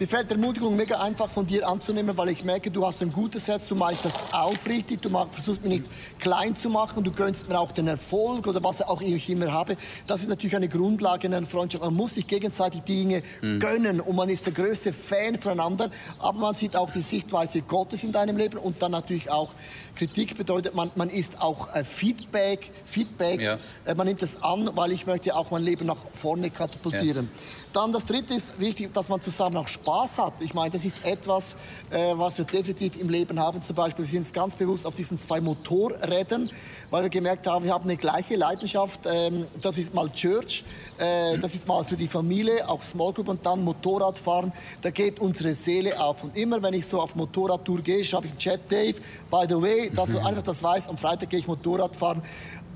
Mir 0.00 0.08
fällt 0.08 0.28
Ermutigung 0.32 0.76
mega 0.76 1.00
einfach 1.00 1.30
von 1.30 1.46
dir 1.46 1.68
anzunehmen, 1.68 2.16
weil 2.16 2.30
ich 2.30 2.42
merke, 2.42 2.68
du 2.68 2.84
hast 2.84 3.00
ein 3.00 3.12
gutes 3.12 3.46
Herz, 3.46 3.68
du 3.68 3.76
meinst 3.76 4.04
das 4.04 4.14
aufrichtig, 4.32 5.00
du 5.00 5.08
versuchst 5.08 5.62
mich 5.62 5.82
nicht 5.82 5.84
klein 6.18 6.56
zu 6.56 6.68
machen, 6.68 7.04
du 7.04 7.12
gönnst 7.12 7.48
mir 7.48 7.56
auch 7.56 7.70
den 7.70 7.86
Erfolg 7.86 8.48
oder 8.48 8.60
was 8.64 8.82
auch 8.82 9.00
ich 9.00 9.30
immer 9.30 9.52
habe. 9.52 9.76
Das 10.08 10.22
ist 10.22 10.28
natürlich 10.28 10.56
eine 10.56 10.68
Grundlage 10.68 11.28
in 11.28 11.34
einer 11.34 11.46
Freundschaft. 11.46 11.84
Man 11.84 11.94
muss 11.94 12.14
sich 12.14 12.26
gegenseitig 12.26 12.80
Dinge 12.80 13.22
mhm. 13.40 13.60
gönnen 13.60 14.00
und 14.00 14.16
man 14.16 14.28
ist 14.28 14.46
der 14.46 14.52
größte 14.52 14.92
Fan 14.92 15.38
voneinander, 15.38 15.88
aber 16.18 16.40
man 16.40 16.54
sieht 16.56 16.74
auch 16.74 16.90
die 16.90 17.02
Sichtweise 17.02 17.62
Gottes 17.62 18.02
in 18.02 18.10
deinem 18.10 18.36
Leben 18.36 18.58
und 18.58 18.82
dann 18.82 18.90
natürlich 18.90 19.30
auch 19.30 19.54
Kritik 19.94 20.36
bedeutet, 20.36 20.74
man, 20.74 20.90
man 20.96 21.08
ist 21.08 21.40
auch 21.40 21.72
äh, 21.72 21.84
Feedback, 21.84 22.68
Feedback, 22.84 23.40
ja. 23.40 23.58
äh, 23.84 23.94
man 23.94 24.08
nimmt 24.08 24.22
es 24.24 24.42
an, 24.42 24.70
weil 24.74 24.92
ich 24.92 25.06
möchte 25.06 25.34
auch 25.36 25.50
mein 25.50 25.62
Leben 25.62 25.86
nach 25.86 25.98
vorne 26.12 26.50
katapultieren. 26.50 27.30
Yes. 27.32 27.72
Dann 27.72 27.92
das 27.92 28.04
dritte 28.04 28.34
ist 28.34 28.58
wichtig, 28.58 28.92
dass 28.92 29.08
man 29.08 29.20
zusammen 29.20 29.56
auch 29.56 29.68
Spaß 29.68 30.18
hat. 30.18 30.34
Ich 30.40 30.54
meine, 30.54 30.70
das 30.70 30.84
ist 30.84 31.04
etwas, 31.04 31.54
äh, 31.90 32.12
was 32.14 32.38
wir 32.38 32.44
definitiv 32.44 32.96
im 33.00 33.08
Leben 33.08 33.38
haben. 33.38 33.62
Zum 33.62 33.76
Beispiel, 33.76 34.04
wir 34.04 34.10
sind 34.10 34.32
ganz 34.32 34.56
bewusst 34.56 34.86
auf 34.86 34.94
diesen 34.94 35.18
zwei 35.18 35.40
Motorrädern, 35.40 36.50
weil 36.90 37.02
wir 37.04 37.10
gemerkt 37.10 37.46
haben, 37.46 37.64
wir 37.64 37.72
haben 37.72 37.84
eine 37.84 37.96
gleiche 37.96 38.36
Leidenschaft. 38.36 39.00
Ähm, 39.06 39.46
das 39.60 39.78
ist 39.78 39.94
mal 39.94 40.08
Church, 40.10 40.64
äh, 40.98 41.38
das 41.38 41.54
ist 41.54 41.68
mal 41.68 41.84
für 41.84 41.96
die 41.96 42.08
Familie, 42.08 42.68
auch 42.68 42.82
Small 42.82 43.12
Group 43.12 43.28
und 43.28 43.44
dann 43.46 43.62
Motorradfahren. 43.62 44.52
Da 44.82 44.90
geht 44.90 45.20
unsere 45.20 45.54
Seele 45.54 46.00
auf. 46.00 46.24
Und 46.24 46.36
immer, 46.36 46.62
wenn 46.62 46.74
ich 46.74 46.86
so 46.86 47.00
auf 47.00 47.14
Motorradtour 47.14 47.80
gehe, 47.80 48.04
habe 48.04 48.26
ich 48.26 48.32
einen 48.32 48.38
Chat, 48.38 48.60
Dave, 48.70 48.94
by 49.30 49.44
the 49.48 49.60
way, 49.60 49.90
dass 49.90 50.10
du 50.10 50.18
einfach 50.24 50.42
das 50.42 50.62
weißt, 50.62 50.88
am 50.88 50.96
Freitag 50.96 51.30
gehe 51.30 51.40
ich 51.40 51.46
Motorrad 51.46 51.94
fahren 51.94 52.22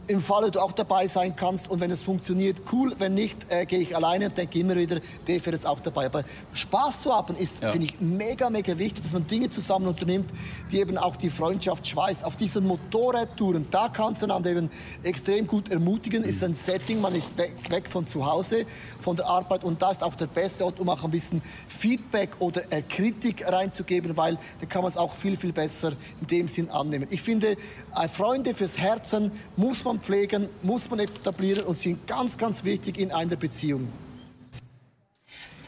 im 0.09 0.21
Falle 0.21 0.50
du 0.50 0.61
auch 0.61 0.73
dabei 0.73 1.07
sein 1.07 1.37
kannst 1.37 1.71
und 1.71 1.81
wenn 1.81 1.91
es 1.91 2.03
funktioniert, 2.03 2.62
cool. 2.73 2.95
Wenn 2.99 3.15
nicht, 3.15 3.47
äh, 3.50 3.67
gehe 3.67 3.79
ich 3.79 3.95
alleine 3.95 4.27
und 4.27 4.38
denke 4.38 4.59
immer 4.59 4.75
wieder, 4.75 5.00
Dave 5.27 5.45
wäre 5.45 5.57
jetzt 5.57 5.67
auch 5.67 5.81
dabei. 5.81 6.07
Aber 6.07 6.25
Spaß 6.55 7.03
zu 7.03 7.15
haben 7.15 7.37
ist, 7.37 7.62
ja. 7.62 7.71
finde 7.71 7.88
ich, 7.88 8.00
mega, 8.00 8.49
mega 8.49 8.77
wichtig, 8.79 9.03
dass 9.03 9.12
man 9.12 9.27
Dinge 9.27 9.50
zusammen 9.50 9.87
unternimmt, 9.87 10.31
die 10.73 10.81
eben 10.81 10.97
auch 10.97 11.17
die 11.17 11.29
Freundschaft 11.29 11.87
schweißt. 11.87 12.25
Auf 12.25 12.37
diesen 12.37 12.67
Motorradtouren, 12.67 13.67
da 13.71 13.91
kannst 13.91 14.23
du 14.23 14.27
einander 14.27 14.50
eben 14.50 14.71
extrem 15.03 15.47
gut 15.47 15.71
ermutigen. 15.71 16.25
Ist 16.25 16.43
ein 16.43 16.55
Setting, 16.55 17.03
man 17.03 17.15
ist 17.15 17.37
weg, 17.37 17.55
weg 17.69 17.87
von 17.87 18.07
zu 18.07 18.25
Hause, 18.25 18.65
von 19.00 19.15
der 19.15 19.27
Arbeit 19.27 19.62
und 19.62 19.83
da 19.83 19.91
ist 19.91 20.03
auch 20.03 20.15
der 20.15 20.27
beste 20.27 20.65
Ort, 20.65 20.81
um 20.81 20.88
auch 20.88 21.05
ein 21.05 21.11
bisschen 21.11 21.43
Feedback 21.69 22.31
oder 22.38 22.62
äh, 22.73 22.81
Kritik 22.81 23.47
reinzugeben, 23.47 24.17
weil 24.17 24.38
da 24.59 24.67
kann 24.67 24.83
man 24.83 24.91
es 24.91 24.97
auch 24.97 25.12
viel, 25.12 25.37
viel 25.37 25.53
besser 25.53 25.93
in 26.21 26.27
dem 26.27 26.49
Sinn 26.49 26.71
annehmen. 26.71 27.09
Ich 27.11 27.21
finde, 27.21 27.49
äh, 27.49 28.09
Freunde 28.11 28.55
fürs 28.55 28.79
Herzen 28.79 29.33
muss 29.57 29.85
man 29.85 29.98
pflegen, 30.00 30.49
muss 30.62 30.88
man 30.90 31.00
etablieren 31.00 31.64
und 31.64 31.76
sind 31.76 32.07
ganz, 32.07 32.37
ganz 32.37 32.64
wichtig 32.64 32.99
in 32.99 33.12
einer 33.12 33.37
Beziehung. 33.37 33.88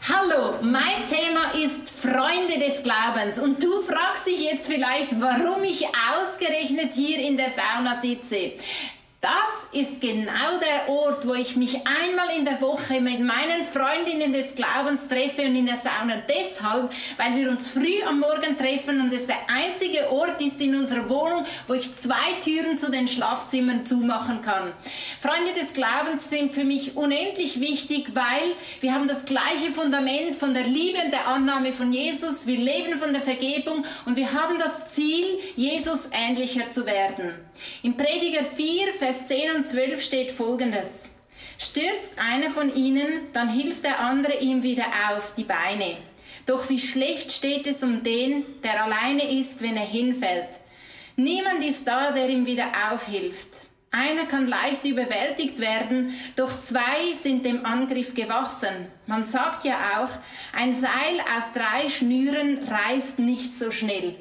Hallo, 0.09 0.55
mein 0.63 1.07
Thema 1.07 1.53
ist 1.63 1.91
Freunde 1.91 2.59
des 2.59 2.83
Glaubens 2.83 3.39
und 3.39 3.63
du 3.63 3.83
fragst 3.83 4.27
dich 4.27 4.41
jetzt 4.41 4.67
vielleicht, 4.67 5.21
warum 5.21 5.63
ich 5.63 5.87
ausgerechnet 5.87 6.95
hier 6.95 7.19
in 7.19 7.37
der 7.37 7.51
Sauna 7.51 8.01
sitze. 8.01 8.53
Das 9.21 9.33
ist 9.73 10.01
genau 10.01 10.59
der 10.63 10.89
Ort, 10.89 11.27
wo 11.27 11.35
ich 11.35 11.55
mich 11.55 11.75
einmal 11.87 12.35
in 12.39 12.47
der 12.47 12.59
Woche 12.63 13.03
mit 13.03 13.21
meinen 13.21 13.67
Freundinnen 13.71 14.33
des 14.33 14.55
Glaubens 14.55 15.07
treffe 15.09 15.43
und 15.43 15.55
in 15.55 15.67
der 15.67 15.77
Sauna. 15.77 16.23
Deshalb, 16.27 16.91
weil 17.19 17.37
wir 17.37 17.51
uns 17.51 17.69
früh 17.69 18.03
am 18.09 18.21
Morgen 18.21 18.57
treffen 18.57 18.99
und 18.99 19.13
es 19.13 19.27
der 19.27 19.37
einzige 19.47 20.11
Ort 20.11 20.41
ist 20.41 20.59
in 20.63 20.75
unserer 20.75 21.07
Wohnung, 21.11 21.45
wo 21.69 21.75
ich 21.75 21.95
zwei 21.99 22.41
Türen 22.43 22.79
zu 22.79 22.91
den 22.91 23.07
Schlafzimmern 23.07 23.85
zumachen 23.85 24.41
kann. 24.41 24.73
Freunde 25.21 25.53
des 25.53 25.75
Glaubens 25.75 26.31
sind 26.31 26.55
für 26.55 26.65
mich 26.65 26.97
unendlich 26.97 27.61
wichtig, 27.61 28.13
weil 28.15 28.55
wir 28.81 28.95
haben 28.95 29.07
das 29.07 29.27
gleiche 29.27 29.71
Fundament 29.71 30.35
von 30.35 30.55
der 30.55 30.65
Liebe 30.65 30.99
und 31.05 31.11
der 31.13 31.29
Annahme 31.29 31.75
von 31.75 31.93
Jesus. 31.93 32.47
Wir 32.47 32.57
leben 32.57 32.99
von 32.99 33.13
der 33.13 33.21
Vergebung 33.21 33.85
und 34.07 34.17
wir 34.17 34.33
haben 34.33 34.59
das 34.59 34.95
Ziel, 34.95 35.27
Jesus 35.57 36.09
ähnlicher 36.11 36.71
zu 36.71 36.87
werden. 36.87 37.35
Im 37.83 37.95
Prediger 37.99 38.45
4, 38.45 38.95
Vers 38.95 39.10
Vers 39.13 39.27
10 39.27 39.57
und 39.57 39.67
12 39.67 40.03
steht 40.05 40.31
folgendes. 40.31 40.87
Stürzt 41.59 42.17
einer 42.17 42.49
von 42.49 42.73
ihnen, 42.77 43.27
dann 43.33 43.49
hilft 43.49 43.83
der 43.83 43.99
andere 43.99 44.39
ihm 44.39 44.63
wieder 44.63 44.85
auf 45.11 45.35
die 45.35 45.43
Beine. 45.43 45.97
Doch 46.47 46.69
wie 46.69 46.79
schlecht 46.79 47.33
steht 47.33 47.67
es 47.67 47.83
um 47.83 48.05
den, 48.05 48.45
der 48.63 48.85
alleine 48.85 49.29
ist, 49.29 49.63
wenn 49.63 49.77
er 49.77 49.85
hinfällt. 49.85 50.51
Niemand 51.17 51.65
ist 51.65 51.89
da, 51.89 52.13
der 52.13 52.29
ihm 52.29 52.47
wieder 52.47 52.69
aufhilft. 52.93 53.49
Einer 53.91 54.27
kann 54.27 54.47
leicht 54.47 54.85
überwältigt 54.85 55.59
werden, 55.59 56.15
doch 56.37 56.63
zwei 56.63 57.13
sind 57.21 57.45
dem 57.45 57.67
Angriff 57.67 58.15
gewachsen. 58.15 58.87
Man 59.07 59.25
sagt 59.25 59.65
ja 59.65 59.77
auch, 59.99 60.57
ein 60.57 60.77
Seil 60.77 61.19
aus 61.37 61.53
drei 61.53 61.89
Schnüren 61.89 62.61
reißt 62.63 63.19
nicht 63.19 63.59
so 63.59 63.73
schnell. 63.73 64.15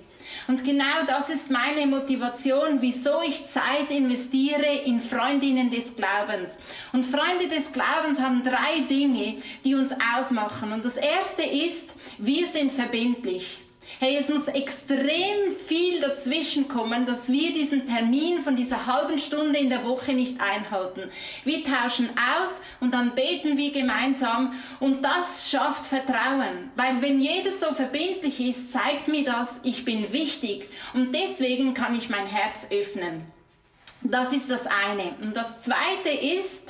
Und 0.50 0.64
genau 0.64 1.06
das 1.06 1.30
ist 1.30 1.52
meine 1.52 1.86
Motivation, 1.86 2.82
wieso 2.82 3.22
ich 3.22 3.48
Zeit 3.52 3.92
investiere 3.92 4.82
in 4.84 5.00
Freundinnen 5.00 5.70
des 5.70 5.96
Glaubens. 5.96 6.58
Und 6.92 7.06
Freunde 7.06 7.48
des 7.48 7.72
Glaubens 7.72 8.20
haben 8.20 8.44
drei 8.44 8.80
Dinge, 8.90 9.36
die 9.64 9.76
uns 9.76 9.92
ausmachen. 10.18 10.72
Und 10.72 10.84
das 10.84 10.98
erste 10.98 11.44
ist, 11.44 11.92
wir 12.18 12.48
sind 12.48 12.72
verbindlich. 12.72 13.62
Hey, 13.98 14.16
es 14.18 14.30
muss 14.30 14.48
extrem 14.48 15.52
viel 15.52 16.00
dazwischen 16.00 16.68
kommen, 16.68 17.06
dass 17.06 17.28
wir 17.28 17.52
diesen 17.52 17.88
Termin 17.88 18.40
von 18.40 18.56
dieser 18.56 18.86
halben 18.86 19.18
Stunde 19.18 19.60
in 19.60 19.70
der 19.70 19.84
Woche 19.84 20.14
nicht 20.14 20.40
einhalten. 20.40 21.10
Wir 21.44 21.66
tauschen 21.66 22.10
aus 22.10 22.50
und 22.80 22.94
dann 22.94 23.16
beten 23.16 23.58
wir 23.58 23.74
gemeinsam 23.74 24.54
und 24.80 25.02
das 25.02 25.50
schafft 25.50 25.86
Vertrauen. 25.86 26.72
Weil 26.76 27.02
wenn 27.02 27.20
jedes 27.20 27.60
so 27.60 27.74
verbindlich 27.74 28.40
ist, 28.40 28.72
zeigt 28.72 29.08
mir 29.08 29.26
das, 29.26 29.60
ich 29.64 29.84
bin 29.84 30.14
wichtig 30.14 30.70
und 30.94 31.14
deswegen 31.14 31.74
kann 31.74 31.98
ich 31.98 32.10
mein 32.10 32.28
Herz 32.28 32.68
öffnen. 32.70 33.26
Das 34.02 34.32
ist 34.32 34.50
das 34.50 34.66
eine. 34.66 35.16
Und 35.20 35.36
das 35.36 35.62
zweite 35.62 36.10
ist, 36.10 36.70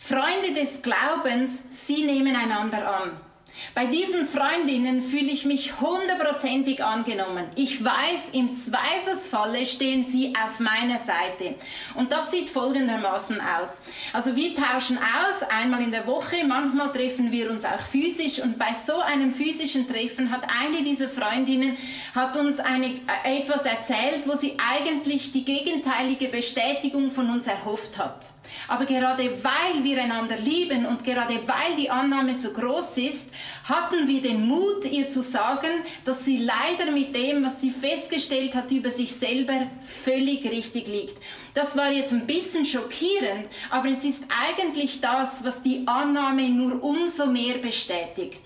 Freunde 0.00 0.52
des 0.54 0.82
Glaubens, 0.82 1.60
sie 1.72 2.04
nehmen 2.04 2.34
einander 2.34 2.88
an. 2.88 3.25
Bei 3.74 3.86
diesen 3.86 4.26
Freundinnen 4.26 5.02
fühle 5.02 5.30
ich 5.30 5.44
mich 5.44 5.80
hundertprozentig 5.80 6.82
angenommen. 6.84 7.46
Ich 7.54 7.82
weiß, 7.84 8.30
im 8.32 8.56
Zweifelsfalle 8.56 9.66
stehen 9.66 10.06
sie 10.06 10.32
auf 10.34 10.60
meiner 10.60 10.98
Seite. 10.98 11.54
Und 11.94 12.12
das 12.12 12.30
sieht 12.30 12.50
folgendermaßen 12.50 13.40
aus. 13.40 13.70
Also 14.12 14.36
wir 14.36 14.54
tauschen 14.54 14.98
aus, 14.98 15.48
einmal 15.48 15.82
in 15.82 15.90
der 15.90 16.06
Woche, 16.06 16.44
manchmal 16.46 16.92
treffen 16.92 17.32
wir 17.32 17.50
uns 17.50 17.64
auch 17.64 17.80
physisch 17.80 18.40
und 18.40 18.58
bei 18.58 18.74
so 18.86 19.00
einem 19.00 19.32
physischen 19.32 19.88
Treffen 19.88 20.30
hat 20.30 20.46
eine 20.62 20.82
dieser 20.82 21.08
Freundinnen 21.08 21.76
hat 22.14 22.36
uns 22.36 22.58
eine, 22.58 22.86
äh, 22.86 23.40
etwas 23.40 23.64
erzählt, 23.64 24.26
wo 24.26 24.36
sie 24.36 24.56
eigentlich 24.58 25.32
die 25.32 25.44
gegenteilige 25.44 26.28
Bestätigung 26.28 27.10
von 27.10 27.30
uns 27.30 27.46
erhofft 27.46 27.98
hat. 27.98 28.26
Aber 28.68 28.84
gerade 28.84 29.30
weil 29.42 29.84
wir 29.84 30.02
einander 30.02 30.36
lieben 30.36 30.86
und 30.86 31.04
gerade 31.04 31.34
weil 31.46 31.76
die 31.78 31.90
Annahme 31.90 32.34
so 32.34 32.50
groß 32.50 32.96
ist, 32.98 33.28
hatten 33.64 34.06
wir 34.06 34.22
den 34.22 34.46
Mut, 34.46 34.84
ihr 34.90 35.08
zu 35.08 35.22
sagen, 35.22 35.82
dass 36.04 36.24
sie 36.24 36.38
leider 36.38 36.90
mit 36.90 37.14
dem, 37.14 37.44
was 37.44 37.60
sie 37.60 37.70
festgestellt 37.70 38.54
hat 38.54 38.70
über 38.70 38.90
sich 38.90 39.12
selber, 39.12 39.66
völlig 39.82 40.44
richtig 40.44 40.86
liegt. 40.88 41.16
Das 41.54 41.76
war 41.76 41.90
jetzt 41.90 42.12
ein 42.12 42.26
bisschen 42.26 42.64
schockierend, 42.64 43.48
aber 43.70 43.88
es 43.88 44.04
ist 44.04 44.22
eigentlich 44.46 45.00
das, 45.00 45.44
was 45.44 45.62
die 45.62 45.82
Annahme 45.86 46.48
nur 46.48 46.82
umso 46.82 47.26
mehr 47.26 47.58
bestätigt. 47.58 48.42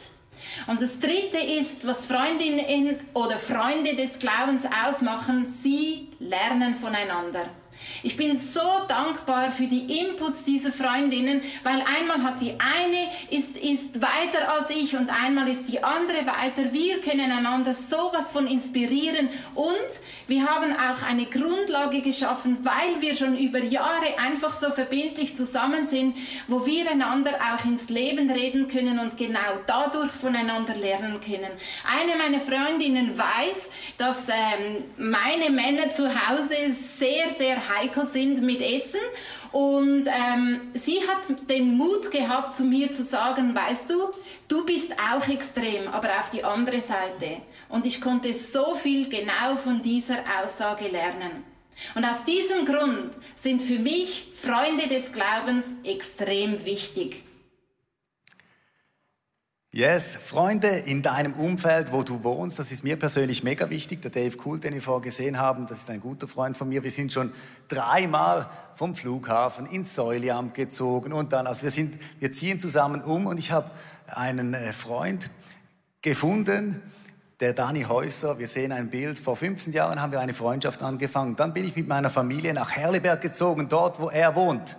Und 0.67 0.81
das 0.83 0.99
Dritte 0.99 1.39
ist, 1.39 1.87
was 1.87 2.07
Freundinnen 2.07 2.99
oder 3.15 3.39
Freunde 3.39 3.95
des 3.95 4.19
Glaubens 4.19 4.65
ausmachen, 4.87 5.47
sie 5.47 6.09
lernen 6.19 6.75
voneinander. 6.75 7.49
Ich 8.03 8.17
bin 8.17 8.37
so 8.37 8.61
dankbar 8.89 9.53
für 9.53 9.67
die 9.67 10.01
Inputs 10.01 10.45
dieser 10.45 10.73
Freundinnen, 10.73 11.43
weil 11.63 11.83
einmal 12.01 12.23
hat 12.23 12.41
die 12.41 12.53
eine 12.59 13.11
ist, 13.31 13.57
ist 13.57 14.01
weiter 14.01 14.53
als 14.53 14.71
ich 14.71 14.97
und 14.97 15.11
einmal 15.11 15.49
ist 15.49 15.69
die 15.69 15.83
andere 15.83 16.27
weiter. 16.27 16.73
Wir 16.73 17.01
können 17.01 17.31
einander 17.31 17.75
sowas 17.75 18.33
von 18.33 18.47
inspirieren 18.47 19.29
und 19.55 19.77
wir 20.27 20.47
haben 20.47 20.73
auch 20.73 21.03
eine 21.07 21.27
Grundlage 21.27 22.01
geschaffen, 22.01 22.59
weil 22.63 23.01
wir 23.01 23.15
schon 23.15 23.37
über 23.37 23.59
Jahre 23.59 24.19
einfach 24.19 24.55
so 24.55 24.71
verbindlich 24.71 25.37
zusammen 25.37 25.87
sind, 25.87 26.17
wo 26.49 26.67
wir 26.67 26.91
einander 26.91 27.33
auch 27.33 27.65
ins 27.65 27.91
Leben 27.91 28.31
reden 28.31 28.69
können 28.69 28.99
und 28.99 29.17
genau 29.17 29.39
dadurch 29.67 30.13
voneinander 30.13 30.75
lernen 30.75 31.21
können. 31.21 31.51
Eine 31.85 32.17
meiner 32.17 32.41
Freundinnen 32.41 33.17
weiß, 33.17 33.71
dass 33.99 34.29
ähm, 34.29 34.85
meine 34.97 35.51
Männer 35.51 35.91
zu 35.91 36.09
Hause 36.09 36.55
sehr, 36.73 37.31
sehr 37.33 37.70
heikel 37.77 38.07
sind 38.07 38.43
mit 38.43 38.61
Essen. 38.61 39.01
Und 39.53 40.07
ähm, 40.07 40.61
sie 40.75 41.01
hat 41.09 41.49
den 41.49 41.77
Mut 41.77 42.11
gehabt, 42.11 42.57
zu 42.57 42.65
mir 42.65 42.93
zu 42.93 43.03
sagen, 43.03 43.55
weißt 43.55 43.91
du, 43.91 44.11
du 44.49 44.65
bist 44.65 44.93
auch 45.13 45.27
extrem, 45.29 45.89
aber 45.89 46.21
auf 46.21 46.31
die 46.31 46.45
andere 46.45 46.81
Seite. 46.81 47.43
Und 47.69 47.87
ich 47.87 48.01
konnte 48.01 48.35
so 48.35 48.75
viel 48.75 49.09
genau 49.09 49.57
von 49.63 49.83
dieser 49.83 50.19
Aussage 50.43 50.89
lernen. 50.89 51.45
Und 51.95 52.05
aus 52.05 52.25
diesem 52.25 52.67
Grund 52.67 53.13
sind 53.37 53.63
für 53.63 53.79
mich 53.79 54.29
Freunde 54.35 54.87
des 54.89 55.13
Glaubens 55.13 55.67
extrem 55.85 56.65
wichtig. 56.65 57.23
Yes, 59.73 60.17
Freunde 60.17 60.67
in 60.67 61.01
deinem 61.01 61.33
Umfeld, 61.35 61.93
wo 61.93 62.03
du 62.03 62.25
wohnst, 62.25 62.59
das 62.59 62.73
ist 62.73 62.83
mir 62.83 62.97
persönlich 62.97 63.45
mega 63.45 63.71
wichtig. 63.71 64.03
Der 64.03 64.11
Dave 64.11 64.37
Cool, 64.45 64.59
den 64.59 64.75
wir 64.75 64.83
vorher 64.83 65.01
gesehen 65.01 65.39
haben, 65.39 65.69
das 65.69 65.83
ist 65.83 65.91
ein 65.91 66.01
guter 66.01 66.27
Freund 66.27 66.57
von 66.57 66.69
mir. 66.69 66.83
Wir 66.83 66.91
sind 66.91 67.13
schon 67.13 67.33
dreimal 67.69 68.51
vom 68.75 68.97
Flughafen 68.97 69.67
ins 69.67 69.95
Säuliamt 69.95 70.55
gezogen 70.55 71.13
und 71.13 71.33
dann, 71.33 71.47
also 71.47 71.63
wir 71.63 71.71
sind, 71.71 72.01
wir 72.19 72.33
ziehen 72.33 72.59
zusammen 72.59 73.01
um 73.01 73.29
und 73.29 73.39
ich 73.39 73.53
habe 73.53 73.71
einen 74.09 74.55
äh, 74.55 74.73
Freund 74.73 75.31
gefunden, 76.03 76.83
der 77.39 77.53
Dani 77.53 77.85
Häuser. 77.85 78.41
Wir 78.41 78.49
sehen 78.49 78.73
ein 78.73 78.91
Bild. 78.91 79.21
Vor 79.21 79.37
15 79.37 79.73
Jahren 79.73 80.03
haben 80.03 80.11
wir 80.11 80.19
eine 80.19 80.35
Freundschaft 80.35 80.83
angefangen. 80.83 81.37
Dann 81.37 81.55
bin 81.55 81.65
ich 81.65 81.77
mit 81.77 81.87
meiner 81.87 82.11
Familie 82.11 82.55
nach 82.55 82.73
Herleberg 82.73 83.21
gezogen, 83.21 83.69
dort, 83.69 84.01
wo 84.01 84.11
er 84.11 84.35
wohnt. 84.35 84.77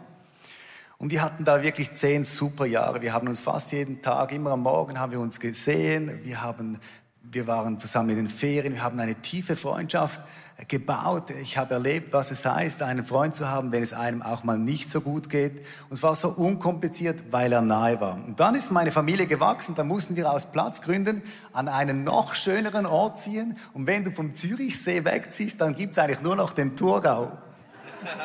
Und 1.02 1.10
wir 1.10 1.24
hatten 1.24 1.46
da 1.46 1.64
wirklich 1.64 1.96
zehn 1.96 2.26
super 2.26 2.68
Jahre. 2.68 3.02
Wir 3.02 3.12
haben 3.12 3.28
uns 3.28 3.40
fast 3.40 3.72
jeden 3.72 4.04
Tag, 4.04 4.32
immer 4.32 4.52
am 4.52 4.62
Morgen 4.62 5.00
haben 5.00 5.12
wir 5.12 5.20
uns 5.20 5.40
gesehen. 5.40 6.20
Wir, 6.24 6.44
haben, 6.44 6.78
wir 7.24 7.48
waren 7.48 7.80
zusammen 7.80 8.12
in 8.12 8.18
den 8.18 8.30
Ferien. 8.30 8.76
Wir 8.76 8.84
haben 8.84 9.00
eine 9.00 9.16
tiefe 9.16 9.56
Freundschaft 9.56 10.22
gebaut. 10.68 11.32
Ich 11.42 11.58
habe 11.58 11.74
erlebt, 11.74 12.14
was 12.14 12.30
es 12.30 12.46
heißt, 12.46 12.84
einen 12.84 13.04
Freund 13.04 13.36
zu 13.36 13.50
haben, 13.50 13.72
wenn 13.72 13.82
es 13.82 13.94
einem 13.94 14.22
auch 14.22 14.44
mal 14.44 14.60
nicht 14.60 14.92
so 14.92 15.02
gut 15.02 15.28
geht. 15.32 15.66
Und 15.90 15.94
es 15.94 16.04
war 16.04 16.14
so 16.14 16.30
unkompliziert, 16.30 17.32
weil 17.32 17.52
er 17.52 17.62
nahe 17.62 18.00
war. 18.00 18.14
Und 18.14 18.40
dann 18.40 18.54
ist 18.54 18.72
meine 18.72 18.92
Familie 18.92 19.26
gewachsen. 19.26 19.74
Da 19.74 19.84
mussten 19.84 20.16
wir 20.16 20.32
aus 20.32 20.52
Platzgründen 20.52 21.24
an 21.52 21.68
einen 21.68 22.04
noch 22.04 22.36
schöneren 22.36 22.86
Ort 22.86 23.18
ziehen. 23.18 23.58
Und 23.74 23.88
wenn 23.88 24.04
du 24.04 24.12
vom 24.12 24.36
Zürichsee 24.36 25.04
wegziehst, 25.04 25.60
dann 25.62 25.74
gibt 25.74 25.94
es 25.94 25.98
eigentlich 25.98 26.22
nur 26.22 26.36
noch 26.36 26.54
den 26.54 26.76
Thurgau. 26.76 27.40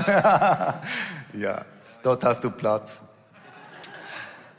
ja. 1.32 1.64
Dort 2.06 2.22
hast 2.22 2.44
du 2.44 2.52
Platz. 2.52 3.02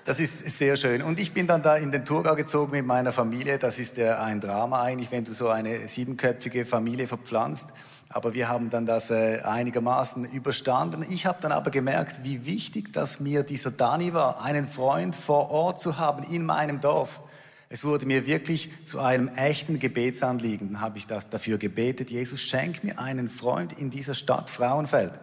Das 0.03 0.19
ist 0.19 0.39
sehr 0.57 0.75
schön. 0.75 1.01
Und 1.01 1.17
ich 1.17 1.33
bin 1.33 1.47
dann 1.47 1.61
da 1.61 1.77
in 1.77 1.93
den 1.93 2.03
Thurgau 2.03 2.35
gezogen 2.35 2.73
mit 2.73 2.85
meiner 2.85 3.13
Familie. 3.13 3.57
Das 3.57 3.79
ist 3.79 3.95
ja 3.95 4.21
ein 4.21 4.41
Drama 4.41 4.83
eigentlich, 4.83 5.13
wenn 5.13 5.23
du 5.23 5.31
so 5.31 5.47
eine 5.47 5.87
siebenköpfige 5.87 6.65
Familie 6.65 7.07
verpflanzt. 7.07 7.69
Aber 8.09 8.33
wir 8.33 8.49
haben 8.49 8.69
dann 8.69 8.85
das 8.85 9.11
äh, 9.11 9.39
einigermaßen 9.43 10.25
überstanden. 10.25 11.05
Ich 11.09 11.25
habe 11.25 11.37
dann 11.41 11.53
aber 11.53 11.71
gemerkt, 11.71 12.25
wie 12.25 12.45
wichtig 12.45 12.91
das 12.91 13.21
mir 13.21 13.43
dieser 13.43 13.71
Dani 13.71 14.13
war, 14.13 14.41
einen 14.41 14.67
Freund 14.67 15.15
vor 15.15 15.49
Ort 15.49 15.79
zu 15.79 15.97
haben 15.97 16.23
in 16.23 16.45
meinem 16.45 16.81
Dorf. 16.81 17.21
Es 17.69 17.85
wurde 17.85 18.07
mir 18.07 18.25
wirklich 18.25 18.71
zu 18.83 18.99
einem 18.99 19.29
echten 19.37 19.79
Gebetsanliegen. 19.79 20.73
Dann 20.73 20.81
habe 20.81 20.97
ich 20.97 21.07
dafür 21.07 21.57
gebetet, 21.57 22.11
Jesus, 22.11 22.41
schenk 22.41 22.83
mir 22.83 22.99
einen 22.99 23.29
Freund 23.29 23.71
in 23.71 23.89
dieser 23.89 24.15
Stadt 24.15 24.49
Frauenfeld. 24.49 25.13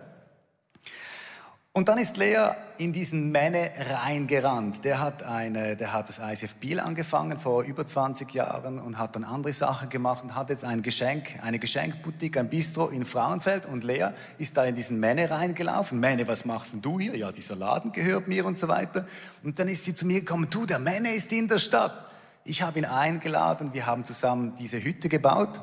Und 1.76 1.88
dann 1.88 1.98
ist 1.98 2.16
Lea 2.16 2.50
in 2.78 2.92
diesen 2.92 3.32
Männer 3.32 3.68
reingerannt. 3.90 4.84
Der 4.84 5.00
hat, 5.00 5.24
eine, 5.24 5.74
der 5.74 5.92
hat 5.92 6.08
das 6.08 6.20
ICF 6.20 6.54
Biel 6.54 6.78
angefangen 6.78 7.36
vor 7.36 7.64
über 7.64 7.84
20 7.84 8.32
Jahren 8.32 8.78
und 8.78 8.96
hat 8.96 9.16
dann 9.16 9.24
andere 9.24 9.52
Sachen 9.52 9.88
gemacht 9.88 10.22
und 10.22 10.36
hat 10.36 10.50
jetzt 10.50 10.62
ein 10.62 10.82
Geschenk, 10.82 11.40
eine 11.42 11.58
Geschenkboutique, 11.58 12.36
ein 12.36 12.48
Bistro 12.48 12.90
in 12.90 13.04
Frauenfeld. 13.04 13.66
Und 13.66 13.82
Lea 13.82 14.10
ist 14.38 14.56
da 14.56 14.64
in 14.64 14.76
diesen 14.76 15.00
Männer 15.00 15.32
reingelaufen. 15.32 15.98
Männer, 15.98 16.28
was 16.28 16.44
machst 16.44 16.74
denn 16.74 16.80
du 16.80 17.00
hier? 17.00 17.16
Ja, 17.16 17.32
dieser 17.32 17.56
Laden 17.56 17.90
gehört 17.90 18.28
mir 18.28 18.46
und 18.46 18.56
so 18.56 18.68
weiter. 18.68 19.04
Und 19.42 19.58
dann 19.58 19.66
ist 19.66 19.84
sie 19.84 19.96
zu 19.96 20.06
mir 20.06 20.20
gekommen, 20.20 20.46
du, 20.48 20.66
der 20.66 20.78
Männer 20.78 21.12
ist 21.12 21.32
in 21.32 21.48
der 21.48 21.58
Stadt. 21.58 22.08
Ich 22.44 22.62
habe 22.62 22.78
ihn 22.78 22.84
eingeladen, 22.84 23.70
wir 23.72 23.84
haben 23.86 24.04
zusammen 24.04 24.54
diese 24.60 24.80
Hütte 24.80 25.08
gebaut 25.08 25.60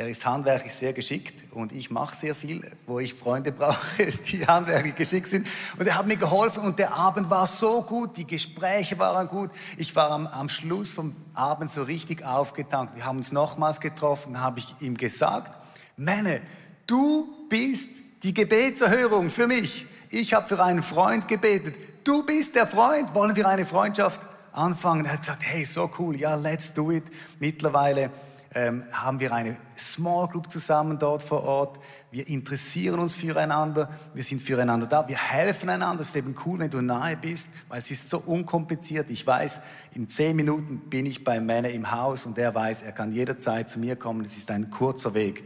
er 0.00 0.08
ist 0.08 0.24
handwerklich 0.24 0.72
sehr 0.72 0.94
geschickt 0.94 1.52
und 1.52 1.72
ich 1.72 1.90
mache 1.90 2.16
sehr 2.16 2.34
viel, 2.34 2.62
wo 2.86 3.00
ich 3.00 3.12
Freunde 3.12 3.52
brauche, 3.52 4.06
die 4.32 4.46
handwerklich 4.46 4.96
geschickt 4.96 5.26
sind. 5.26 5.46
Und 5.78 5.86
er 5.86 5.98
hat 5.98 6.06
mir 6.06 6.16
geholfen 6.16 6.62
und 6.62 6.78
der 6.78 6.94
Abend 6.94 7.28
war 7.28 7.46
so 7.46 7.82
gut, 7.82 8.16
die 8.16 8.26
Gespräche 8.26 8.98
waren 8.98 9.28
gut. 9.28 9.50
Ich 9.76 9.94
war 9.94 10.10
am, 10.10 10.26
am 10.26 10.48
Schluss 10.48 10.88
vom 10.88 11.14
Abend 11.34 11.70
so 11.70 11.82
richtig 11.82 12.24
aufgetankt. 12.24 12.96
Wir 12.96 13.04
haben 13.04 13.18
uns 13.18 13.30
nochmals 13.30 13.78
getroffen, 13.78 14.40
habe 14.40 14.60
ich 14.60 14.74
ihm 14.80 14.96
gesagt, 14.96 15.54
Männer, 15.98 16.38
du 16.86 17.28
bist 17.50 17.90
die 18.22 18.32
Gebetserhörung 18.32 19.28
für 19.28 19.48
mich. 19.48 19.84
Ich 20.08 20.32
habe 20.32 20.48
für 20.48 20.64
einen 20.64 20.82
Freund 20.82 21.28
gebetet. 21.28 21.74
Du 22.04 22.24
bist 22.24 22.54
der 22.54 22.66
Freund. 22.66 23.12
Wollen 23.12 23.36
wir 23.36 23.46
eine 23.46 23.66
Freundschaft 23.66 24.22
anfangen? 24.52 25.04
Er 25.04 25.12
hat 25.12 25.20
gesagt, 25.20 25.42
hey, 25.42 25.62
so 25.66 25.90
cool, 25.98 26.16
ja, 26.16 26.36
let's 26.36 26.72
do 26.72 26.90
it. 26.90 27.04
Mittlerweile 27.38 28.10
ähm, 28.54 28.84
haben 28.92 29.20
wir 29.20 29.32
eine 29.32 29.56
Small 29.76 30.26
Group 30.28 30.50
zusammen 30.50 30.98
dort 30.98 31.22
vor 31.22 31.44
Ort. 31.44 31.78
Wir 32.10 32.26
interessieren 32.26 32.98
uns 32.98 33.14
füreinander, 33.14 33.88
wir 34.12 34.24
sind 34.24 34.42
füreinander 34.42 34.86
da, 34.86 35.06
wir 35.06 35.16
helfen 35.16 35.68
einander. 35.68 36.02
Es 36.02 36.08
ist 36.08 36.16
eben 36.16 36.34
cool, 36.44 36.58
wenn 36.58 36.70
du 36.70 36.80
nahe 36.80 37.16
bist, 37.16 37.46
weil 37.68 37.78
es 37.78 37.90
ist 37.90 38.10
so 38.10 38.18
unkompliziert. 38.18 39.08
Ich 39.10 39.24
weiß, 39.24 39.60
in 39.94 40.10
zehn 40.10 40.34
Minuten 40.34 40.80
bin 40.90 41.06
ich 41.06 41.22
bei 41.22 41.38
Männer 41.38 41.70
im 41.70 41.92
Haus 41.92 42.26
und 42.26 42.36
er 42.38 42.52
weiß, 42.52 42.82
er 42.82 42.92
kann 42.92 43.12
jederzeit 43.12 43.70
zu 43.70 43.78
mir 43.78 43.94
kommen. 43.94 44.24
Es 44.24 44.36
ist 44.36 44.50
ein 44.50 44.70
kurzer 44.70 45.14
Weg. 45.14 45.44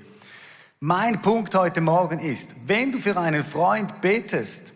Mein 0.81 1.21
Punkt 1.21 1.55
heute 1.55 1.83
Morgen 1.83 2.19
ist, 2.19 2.55
wenn 2.67 2.93
du 2.93 3.01
für 3.01 3.19
einen 3.19 3.45
Freund 3.45 4.01
betest 4.01 4.73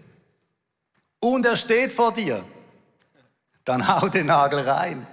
und 1.21 1.47
er 1.47 1.57
steht 1.57 1.93
vor 1.93 2.13
dir, 2.13 2.45
dann 3.65 3.89
hau 4.01 4.09
den 4.09 4.27
Nagel 4.27 4.61
rein. 4.61 5.07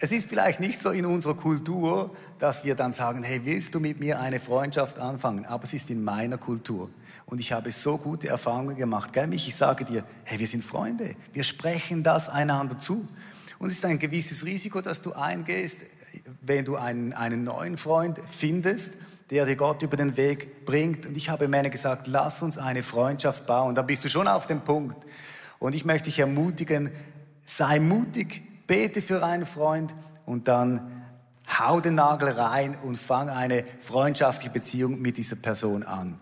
Es 0.00 0.12
ist 0.12 0.28
vielleicht 0.28 0.60
nicht 0.60 0.80
so 0.80 0.90
in 0.90 1.06
unserer 1.06 1.34
Kultur, 1.34 2.14
dass 2.44 2.62
wir 2.62 2.74
dann 2.74 2.92
sagen, 2.92 3.22
hey, 3.22 3.40
willst 3.46 3.74
du 3.74 3.80
mit 3.80 4.00
mir 4.00 4.20
eine 4.20 4.38
Freundschaft 4.38 4.98
anfangen? 4.98 5.46
Aber 5.46 5.64
es 5.64 5.72
ist 5.72 5.88
in 5.88 6.04
meiner 6.04 6.36
Kultur. 6.36 6.90
Und 7.24 7.40
ich 7.40 7.52
habe 7.52 7.72
so 7.72 7.96
gute 7.96 8.28
Erfahrungen 8.28 8.76
gemacht. 8.76 9.14
Gell, 9.14 9.26
mich, 9.28 9.48
ich 9.48 9.56
sage 9.56 9.86
dir, 9.86 10.04
hey, 10.24 10.38
wir 10.38 10.46
sind 10.46 10.62
Freunde. 10.62 11.16
Wir 11.32 11.42
sprechen 11.42 12.02
das 12.02 12.28
einander 12.28 12.78
zu. 12.78 13.08
Und 13.58 13.68
es 13.68 13.78
ist 13.78 13.86
ein 13.86 13.98
gewisses 13.98 14.44
Risiko, 14.44 14.82
dass 14.82 15.00
du 15.00 15.14
eingehst, 15.14 15.86
wenn 16.42 16.66
du 16.66 16.76
einen, 16.76 17.14
einen 17.14 17.44
neuen 17.44 17.78
Freund 17.78 18.20
findest, 18.30 18.92
der 19.30 19.46
dir 19.46 19.56
Gott 19.56 19.80
über 19.80 19.96
den 19.96 20.18
Weg 20.18 20.66
bringt. 20.66 21.06
Und 21.06 21.16
ich 21.16 21.30
habe 21.30 21.48
Männer 21.48 21.70
gesagt, 21.70 22.08
lass 22.08 22.42
uns 22.42 22.58
eine 22.58 22.82
Freundschaft 22.82 23.46
bauen. 23.46 23.74
Da 23.74 23.80
bist 23.80 24.04
du 24.04 24.10
schon 24.10 24.28
auf 24.28 24.46
dem 24.46 24.60
Punkt. 24.60 24.98
Und 25.60 25.74
ich 25.74 25.86
möchte 25.86 26.10
dich 26.10 26.18
ermutigen, 26.18 26.90
sei 27.46 27.80
mutig, 27.80 28.42
bete 28.66 29.00
für 29.00 29.24
einen 29.24 29.46
Freund 29.46 29.94
und 30.26 30.46
dann 30.46 30.93
hau 31.46 31.80
den 31.80 31.96
Nagel 31.96 32.30
rein 32.30 32.76
und 32.82 32.96
fang 32.96 33.28
eine 33.28 33.64
freundschaftliche 33.80 34.50
Beziehung 34.50 35.00
mit 35.00 35.16
dieser 35.16 35.36
Person 35.36 35.82
an. 35.82 36.18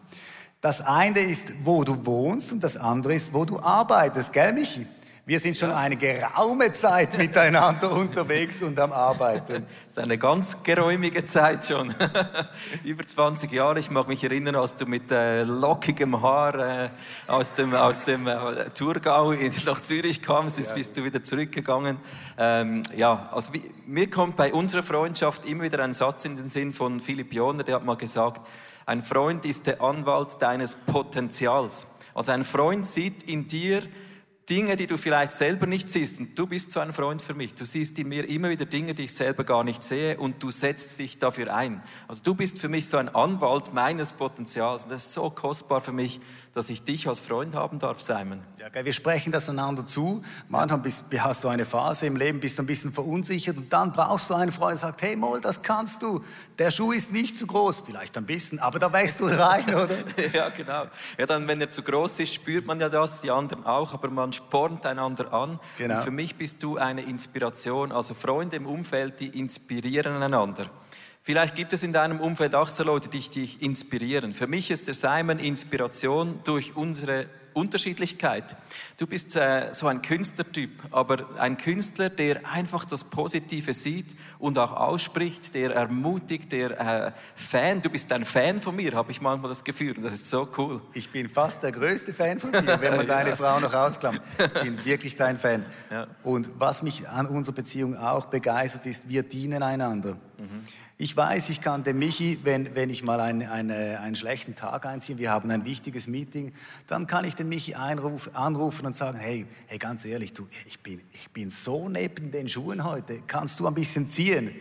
Das 0.60 0.80
eine 0.80 1.20
ist, 1.20 1.64
wo 1.64 1.82
du 1.84 2.06
wohnst 2.06 2.52
und 2.52 2.62
das 2.62 2.76
andere 2.76 3.14
ist, 3.14 3.34
wo 3.34 3.44
du 3.44 3.58
arbeitest, 3.58 4.32
gell, 4.32 4.52
Michi? 4.52 4.86
Wir 5.24 5.38
sind 5.38 5.56
schon 5.56 5.70
eine 5.70 5.94
geraume 5.94 6.72
Zeit 6.72 7.16
miteinander 7.18 7.92
unterwegs 7.92 8.60
und 8.60 8.76
am 8.80 8.92
Arbeiten. 8.92 9.66
Das 9.84 9.92
ist 9.92 9.98
eine 10.00 10.18
ganz 10.18 10.60
geräumige 10.64 11.24
Zeit 11.24 11.64
schon. 11.64 11.94
Über 12.84 13.06
20 13.06 13.52
Jahre. 13.52 13.78
Ich 13.78 13.88
mag 13.88 14.08
mich 14.08 14.24
erinnern, 14.24 14.56
als 14.56 14.74
du 14.74 14.84
mit 14.84 15.12
äh, 15.12 15.44
lockigem 15.44 16.20
Haar 16.20 16.86
äh, 16.86 16.90
aus 17.28 17.52
dem, 17.52 17.72
aus 17.72 18.02
dem 18.02 18.26
äh, 18.26 18.70
Thurgau 18.70 19.32
nach 19.64 19.80
Zürich 19.82 20.22
kamst, 20.22 20.58
ja. 20.58 20.74
bist 20.74 20.96
du 20.96 21.04
wieder 21.04 21.22
zurückgegangen. 21.22 21.98
Ähm, 22.36 22.82
ja, 22.96 23.28
also 23.30 23.52
wie, 23.52 23.62
mir 23.86 24.10
kommt 24.10 24.34
bei 24.34 24.52
unserer 24.52 24.82
Freundschaft 24.82 25.44
immer 25.44 25.62
wieder 25.62 25.84
ein 25.84 25.92
Satz 25.92 26.24
in 26.24 26.34
den 26.34 26.48
Sinn 26.48 26.72
von 26.72 26.98
Philipp 26.98 27.32
Joner, 27.32 27.62
der 27.62 27.76
hat 27.76 27.84
mal 27.84 27.96
gesagt, 27.96 28.44
ein 28.86 29.04
Freund 29.04 29.46
ist 29.46 29.68
der 29.68 29.82
Anwalt 29.82 30.42
deines 30.42 30.74
Potenzials. 30.74 31.86
Also 32.12 32.32
ein 32.32 32.42
Freund 32.42 32.88
sieht 32.88 33.22
in 33.22 33.46
dir 33.46 33.84
Dinge, 34.50 34.74
die 34.76 34.86
du 34.86 34.96
vielleicht 34.96 35.32
selber 35.32 35.66
nicht 35.66 35.88
siehst. 35.88 36.18
Und 36.18 36.36
du 36.36 36.46
bist 36.46 36.72
so 36.72 36.80
ein 36.80 36.92
Freund 36.92 37.22
für 37.22 37.34
mich. 37.34 37.54
Du 37.54 37.64
siehst 37.64 37.98
in 37.98 38.08
mir 38.08 38.28
immer 38.28 38.50
wieder 38.50 38.64
Dinge, 38.64 38.94
die 38.94 39.04
ich 39.04 39.14
selber 39.14 39.44
gar 39.44 39.62
nicht 39.62 39.82
sehe 39.82 40.18
und 40.18 40.42
du 40.42 40.50
setzt 40.50 40.98
dich 40.98 41.18
dafür 41.18 41.54
ein. 41.54 41.82
Also 42.08 42.22
du 42.24 42.34
bist 42.34 42.58
für 42.58 42.68
mich 42.68 42.88
so 42.88 42.96
ein 42.96 43.08
Anwalt 43.08 43.72
meines 43.72 44.12
Potenzials. 44.12 44.84
Und 44.84 44.90
das 44.90 45.06
ist 45.06 45.12
so 45.12 45.30
kostbar 45.30 45.80
für 45.80 45.92
mich, 45.92 46.20
dass 46.54 46.68
ich 46.68 46.82
dich 46.82 47.08
als 47.08 47.20
Freund 47.20 47.54
haben 47.54 47.78
darf, 47.78 48.02
Simon. 48.02 48.40
Ja, 48.58 48.66
okay, 48.66 48.84
wir 48.84 48.92
sprechen 48.92 49.32
das 49.32 49.48
einander 49.48 49.86
zu. 49.86 50.22
Manchmal 50.48 50.80
bist, 50.80 51.04
hast 51.18 51.44
du 51.44 51.48
eine 51.48 51.64
Phase 51.64 52.06
im 52.06 52.16
Leben, 52.16 52.40
bist 52.40 52.58
du 52.58 52.62
ein 52.62 52.66
bisschen 52.66 52.92
verunsichert 52.92 53.56
und 53.56 53.72
dann 53.72 53.92
brauchst 53.92 54.28
du 54.28 54.34
einen 54.34 54.52
Freund, 54.52 54.72
der 54.72 54.88
sagt, 54.88 55.02
hey 55.02 55.16
Moll, 55.16 55.40
das 55.40 55.62
kannst 55.62 56.02
du. 56.02 56.22
Der 56.58 56.70
Schuh 56.70 56.92
ist 56.92 57.10
nicht 57.10 57.38
zu 57.38 57.46
groß, 57.46 57.82
vielleicht 57.86 58.18
ein 58.18 58.26
bisschen, 58.26 58.58
aber 58.58 58.78
da 58.78 58.92
wächst 58.92 59.20
du 59.20 59.26
rein, 59.26 59.64
oder? 59.74 59.96
ja, 60.32 60.50
genau. 60.50 60.84
Ja, 61.18 61.26
dann, 61.26 61.48
wenn 61.48 61.60
er 61.60 61.70
zu 61.70 61.82
groß 61.82 62.20
ist, 62.20 62.34
spürt 62.34 62.66
man 62.66 62.78
ja 62.80 62.90
das, 62.90 63.22
die 63.22 63.30
anderen 63.30 63.64
auch, 63.64 63.94
aber 63.94 64.08
man 64.08 64.32
spornt 64.32 64.84
einander 64.84 65.32
an. 65.32 65.58
Genau. 65.78 65.96
Und 65.96 66.02
für 66.02 66.10
mich 66.10 66.36
bist 66.36 66.62
du 66.62 66.76
eine 66.76 67.02
Inspiration, 67.02 67.92
also 67.92 68.12
Freunde 68.12 68.56
im 68.56 68.66
Umfeld, 68.66 69.20
die 69.20 69.38
inspirieren 69.38 70.22
einander. 70.22 70.70
Vielleicht 71.24 71.54
gibt 71.54 71.72
es 71.72 71.84
in 71.84 71.92
deinem 71.92 72.18
Umfeld 72.18 72.56
auch 72.56 72.68
so 72.68 72.82
Leute, 72.82 73.08
die 73.08 73.20
dich 73.20 73.62
inspirieren. 73.62 74.32
Für 74.32 74.48
mich 74.48 74.72
ist 74.72 74.88
der 74.88 74.94
Simon 74.94 75.38
Inspiration 75.38 76.40
durch 76.42 76.74
unsere 76.74 77.26
Unterschiedlichkeit. 77.54 78.56
Du 78.96 79.06
bist 79.06 79.36
äh, 79.36 79.68
so 79.72 79.86
ein 79.86 80.02
Künstlertyp, 80.02 80.70
aber 80.90 81.28
ein 81.38 81.58
Künstler, 81.58 82.08
der 82.08 82.40
einfach 82.50 82.84
das 82.84 83.04
Positive 83.04 83.72
sieht 83.72 84.16
und 84.38 84.58
auch 84.58 84.72
ausspricht, 84.72 85.54
der 85.54 85.74
ermutigt, 85.74 86.50
der 86.50 86.80
äh, 86.80 87.12
Fan. 87.36 87.82
Du 87.82 87.90
bist 87.90 88.10
ein 88.12 88.24
Fan 88.24 88.60
von 88.60 88.74
mir, 88.74 88.92
habe 88.94 89.12
ich 89.12 89.20
manchmal 89.20 89.50
das 89.50 89.62
Gefühl. 89.62 89.96
Und 89.96 90.02
das 90.02 90.14
ist 90.14 90.26
so 90.26 90.48
cool. 90.58 90.80
Ich 90.92 91.10
bin 91.10 91.28
fast 91.28 91.62
der 91.62 91.70
größte 91.70 92.14
Fan 92.14 92.40
von 92.40 92.50
dir, 92.50 92.80
wenn 92.80 92.96
man 92.96 93.06
deine 93.06 93.36
Frau 93.36 93.60
noch 93.60 93.72
ausklammert. 93.72 94.22
Ich 94.38 94.62
bin 94.62 94.84
wirklich 94.84 95.14
dein 95.14 95.38
Fan. 95.38 95.64
Ja. 95.90 96.04
Und 96.24 96.50
was 96.58 96.82
mich 96.82 97.08
an 97.08 97.26
unserer 97.26 97.54
Beziehung 97.54 97.96
auch 97.96 98.26
begeistert, 98.26 98.86
ist, 98.86 99.08
wir 99.08 99.22
dienen 99.22 99.62
einander. 99.62 100.16
Mhm. 100.38 100.64
Ich 101.02 101.16
weiß, 101.16 101.48
ich 101.48 101.60
kann 101.60 101.82
dem 101.82 101.98
Michi, 101.98 102.38
wenn, 102.44 102.76
wenn 102.76 102.88
ich 102.88 103.02
mal 103.02 103.18
einen, 103.18 103.48
eine, 103.48 103.98
einen 103.98 104.14
schlechten 104.14 104.54
Tag 104.54 104.86
einziehe, 104.86 105.18
wir 105.18 105.32
haben 105.32 105.50
ein 105.50 105.64
wichtiges 105.64 106.06
Meeting, 106.06 106.52
dann 106.86 107.08
kann 107.08 107.24
ich 107.24 107.34
den 107.34 107.48
Michi 107.48 107.74
einruf, 107.74 108.30
anrufen 108.34 108.86
und 108.86 108.94
sagen, 108.94 109.18
hey, 109.18 109.44
hey, 109.66 109.78
ganz 109.78 110.04
ehrlich, 110.04 110.32
du, 110.32 110.46
ich 110.64 110.78
bin, 110.78 111.00
ich 111.12 111.28
bin 111.32 111.50
so 111.50 111.88
neben 111.88 112.30
den 112.30 112.48
Schuhen 112.48 112.84
heute, 112.84 113.18
kannst 113.26 113.58
du 113.58 113.66
ein 113.66 113.74
bisschen 113.74 114.10
ziehen? 114.10 114.52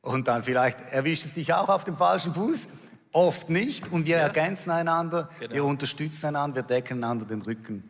Und 0.00 0.26
dann 0.26 0.42
vielleicht 0.42 0.78
erwischt 0.90 1.26
es 1.26 1.34
dich 1.34 1.52
auch 1.52 1.68
auf 1.68 1.84
dem 1.84 1.98
falschen 1.98 2.32
Fuß. 2.32 2.66
Oft 3.12 3.50
nicht 3.50 3.92
und 3.92 4.06
wir 4.06 4.16
ja. 4.16 4.22
ergänzen 4.22 4.70
einander, 4.70 5.28
genau. 5.38 5.54
wir 5.54 5.64
unterstützen 5.66 6.28
einander, 6.28 6.56
wir 6.56 6.62
decken 6.62 7.04
einander 7.04 7.26
den 7.26 7.42
Rücken. 7.42 7.84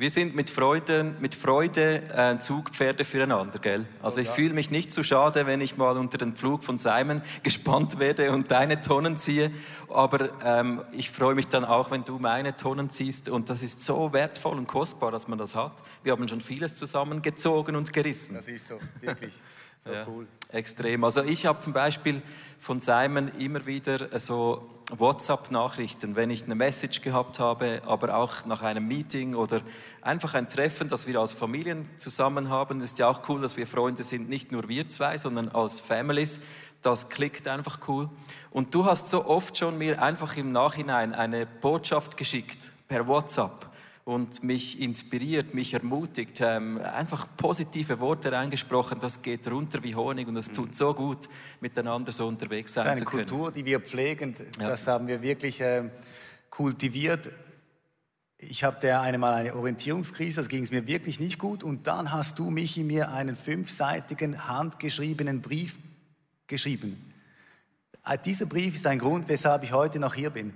Wir 0.00 0.10
sind 0.10 0.36
mit 0.36 0.48
Freude, 0.48 1.02
mit 1.18 1.34
Freude 1.34 2.04
äh, 2.14 2.38
Zugpferde 2.38 3.04
füreinander, 3.04 3.58
gell? 3.58 3.84
Also 4.00 4.20
ich 4.20 4.28
fühle 4.28 4.54
mich 4.54 4.70
nicht 4.70 4.92
zu 4.92 5.00
so 5.00 5.02
schade, 5.02 5.44
wenn 5.44 5.60
ich 5.60 5.76
mal 5.76 5.98
unter 5.98 6.18
den 6.18 6.36
Flug 6.36 6.62
von 6.62 6.78
Simon 6.78 7.20
gespannt 7.42 7.98
werde 7.98 8.30
und 8.30 8.48
deine 8.52 8.80
Tonnen 8.80 9.18
ziehe. 9.18 9.50
Aber 9.88 10.30
ähm, 10.44 10.84
ich 10.92 11.10
freue 11.10 11.34
mich 11.34 11.48
dann 11.48 11.64
auch, 11.64 11.90
wenn 11.90 12.04
du 12.04 12.20
meine 12.20 12.54
Tonnen 12.54 12.90
ziehst. 12.90 13.28
Und 13.28 13.50
das 13.50 13.64
ist 13.64 13.80
so 13.80 14.12
wertvoll 14.12 14.56
und 14.56 14.68
kostbar, 14.68 15.10
dass 15.10 15.26
man 15.26 15.36
das 15.36 15.56
hat. 15.56 15.72
Wir 16.04 16.12
haben 16.12 16.28
schon 16.28 16.42
vieles 16.42 16.76
zusammengezogen 16.76 17.74
und 17.74 17.92
gerissen. 17.92 18.36
Das 18.36 18.46
ist 18.46 18.68
so, 18.68 18.78
wirklich. 19.00 19.34
So 19.80 19.92
ja, 19.92 20.04
cool. 20.08 20.26
Extrem. 20.50 21.04
Also 21.04 21.22
ich 21.22 21.46
habe 21.46 21.60
zum 21.60 21.72
Beispiel 21.72 22.20
von 22.58 22.80
Simon 22.80 23.30
immer 23.38 23.64
wieder 23.64 24.18
so 24.18 24.68
WhatsApp-Nachrichten, 24.90 26.16
wenn 26.16 26.30
ich 26.30 26.44
eine 26.44 26.54
Message 26.54 27.02
gehabt 27.02 27.38
habe, 27.38 27.82
aber 27.84 28.16
auch 28.16 28.46
nach 28.46 28.62
einem 28.62 28.88
Meeting 28.88 29.34
oder 29.34 29.60
einfach 30.00 30.34
ein 30.34 30.48
Treffen, 30.48 30.88
das 30.88 31.06
wir 31.06 31.20
als 31.20 31.34
Familien 31.34 31.88
zusammen 31.98 32.48
haben. 32.48 32.80
Ist 32.80 32.98
ja 32.98 33.08
auch 33.08 33.28
cool, 33.28 33.40
dass 33.40 33.56
wir 33.58 33.66
Freunde 33.66 34.02
sind, 34.02 34.30
nicht 34.30 34.50
nur 34.50 34.68
wir 34.68 34.88
zwei, 34.88 35.18
sondern 35.18 35.50
als 35.50 35.80
Families. 35.80 36.40
Das 36.80 37.10
klickt 37.10 37.48
einfach 37.48 37.80
cool. 37.88 38.08
Und 38.50 38.74
du 38.74 38.86
hast 38.86 39.08
so 39.08 39.26
oft 39.26 39.58
schon 39.58 39.76
mir 39.76 40.00
einfach 40.00 40.36
im 40.36 40.52
Nachhinein 40.52 41.14
eine 41.14 41.44
Botschaft 41.44 42.16
geschickt 42.16 42.72
per 42.88 43.06
WhatsApp 43.06 43.67
und 44.08 44.42
mich 44.42 44.80
inspiriert, 44.80 45.52
mich 45.52 45.74
ermutigt, 45.74 46.40
ähm, 46.40 46.80
einfach 46.80 47.28
positive 47.36 48.00
Worte 48.00 48.32
reingesprochen, 48.32 48.98
das 49.00 49.20
geht 49.20 49.46
runter 49.50 49.82
wie 49.82 49.94
Honig 49.94 50.26
und 50.26 50.34
das 50.34 50.50
tut 50.50 50.74
so 50.74 50.94
gut, 50.94 51.28
miteinander 51.60 52.10
so 52.10 52.26
unterwegs 52.26 52.72
sein 52.72 52.96
zu 52.96 53.04
können. 53.04 53.24
Eine 53.24 53.28
Kultur, 53.28 53.52
die 53.52 53.66
wir 53.66 53.80
pflegen, 53.80 54.34
das 54.58 54.86
haben 54.86 55.08
wir 55.08 55.20
wirklich 55.20 55.60
äh, 55.60 55.90
kultiviert. 56.48 57.30
Ich 58.38 58.64
hatte 58.64 58.98
einmal 58.98 59.34
eine 59.34 59.54
Orientierungskrise, 59.54 60.40
das 60.40 60.48
ging 60.48 60.62
es 60.62 60.70
mir 60.70 60.86
wirklich 60.86 61.20
nicht 61.20 61.38
gut. 61.38 61.62
Und 61.62 61.86
dann 61.86 62.10
hast 62.10 62.38
du, 62.38 62.48
Michi, 62.48 62.84
mir 62.84 63.12
einen 63.12 63.36
fünfseitigen, 63.36 64.48
handgeschriebenen 64.48 65.42
Brief 65.42 65.78
geschrieben. 66.46 67.12
Äh, 68.06 68.16
dieser 68.24 68.46
Brief 68.46 68.74
ist 68.74 68.86
ein 68.86 69.00
Grund, 69.00 69.28
weshalb 69.28 69.64
ich 69.64 69.72
heute 69.72 69.98
noch 69.98 70.14
hier 70.14 70.30
bin. 70.30 70.54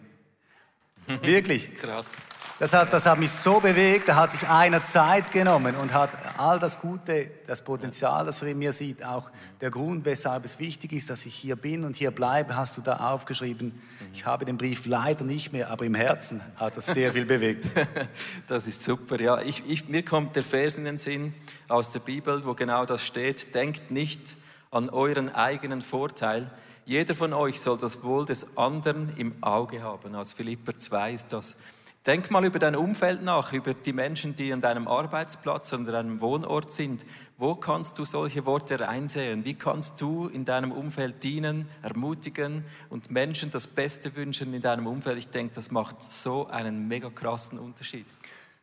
Wirklich. 1.21 1.75
Krass. 1.75 2.13
Das 2.59 2.73
hat, 2.73 2.93
das 2.93 3.07
hat 3.07 3.19
mich 3.19 3.33
so 3.33 3.61
bewegt, 3.61 4.09
da 4.09 4.15
hat 4.15 4.33
sich 4.33 4.49
einer 4.49 4.85
Zeit 4.85 5.33
genommen 5.33 5.75
und 5.75 5.93
hat 5.93 6.11
all 6.37 6.59
das 6.59 6.81
Gute, 6.81 7.29
das 7.47 7.63
Potenzial, 7.63 8.27
das 8.27 8.43
er 8.43 8.49
in 8.49 8.59
mir 8.59 8.73
sieht, 8.73 9.05
auch 9.05 9.31
der 9.61 9.71
Grund, 9.71 10.05
weshalb 10.05 10.45
es 10.45 10.59
wichtig 10.59 10.93
ist, 10.93 11.11
dass 11.11 11.27
ich 11.27 11.35
hier 11.35 11.57
bin 11.57 11.85
und 11.85 11.97
hier 11.97 12.11
bleibe, 12.11 12.57
hast 12.57 12.77
du 12.77 12.81
da 12.83 13.11
aufgeschrieben. 13.13 13.81
Ich 14.13 14.27
habe 14.27 14.45
den 14.45 14.59
Brief 14.59 14.87
leider 14.87 15.25
nicht 15.25 15.53
mehr, 15.53 15.71
aber 15.71 15.87
im 15.87 15.95
Herzen 15.95 16.41
hat 16.57 16.77
das 16.77 16.87
sehr 16.87 17.13
viel 17.13 17.25
bewegt. 17.25 17.67
Das 18.47 18.67
ist 18.67 18.83
super, 18.83 19.21
ja. 19.21 19.41
Ich, 19.41 19.63
ich, 19.67 19.89
mir 19.89 20.05
kommt 20.05 20.37
der 20.37 20.43
Vers 20.43 20.77
in 20.77 20.85
den 20.85 20.99
Sinn 20.99 21.35
aus 21.69 21.91
der 21.91 22.01
Bibel, 22.01 22.45
wo 22.45 22.55
genau 22.55 22.85
das 22.85 23.05
steht. 23.05 23.55
Denkt 23.55 23.91
nicht 23.91 24.37
an 24.71 24.91
euren 24.91 25.35
eigenen 25.35 25.81
Vorteil. 25.81 26.51
Jeder 26.85 27.15
von 27.15 27.33
euch 27.33 27.61
soll 27.61 27.79
das 27.79 28.03
Wohl 28.03 28.27
des 28.27 28.57
anderen 28.57 29.17
im 29.17 29.43
Auge 29.43 29.83
haben. 29.83 30.15
Aus 30.15 30.33
Philipper 30.33 30.77
2 30.77 31.13
ist 31.13 31.33
das. 31.33 31.57
Denk 32.05 32.33
mal 32.33 32.45
über 32.45 32.59
dein 32.59 32.75
Umfeld 32.75 33.23
nach, 33.23 33.53
über 33.53 33.75
die 33.75 33.93
Menschen, 33.93 34.35
die 34.35 34.53
an 34.53 34.61
deinem 34.61 34.89
Arbeitsplatz, 34.89 35.73
an 35.73 35.85
deinem 35.85 36.21
Wohnort 36.21 36.73
sind. 36.73 37.01
Wo 37.39 37.55
kannst 37.55 37.97
du 37.97 38.05
solche 38.05 38.45
Worte 38.45 38.81
reinsehen? 38.81 39.45
Wie 39.45 39.55
kannst 39.55 40.01
du 40.01 40.27
in 40.27 40.45
deinem 40.45 40.73
Umfeld 40.73 41.23
dienen, 41.23 41.69
ermutigen 41.81 42.65
und 42.91 43.13
Menschen 43.13 43.53
das 43.53 43.69
Beste 43.69 44.17
wünschen 44.17 44.53
in 44.53 44.63
deinem 44.63 44.89
Umfeld? 44.89 45.17
Ich 45.17 45.29
denke, 45.29 45.55
das 45.55 45.71
macht 45.71 46.03
so 46.03 46.49
einen 46.49 46.89
mega 46.89 47.09
krassen 47.09 47.61
Unterschied. 47.61 48.07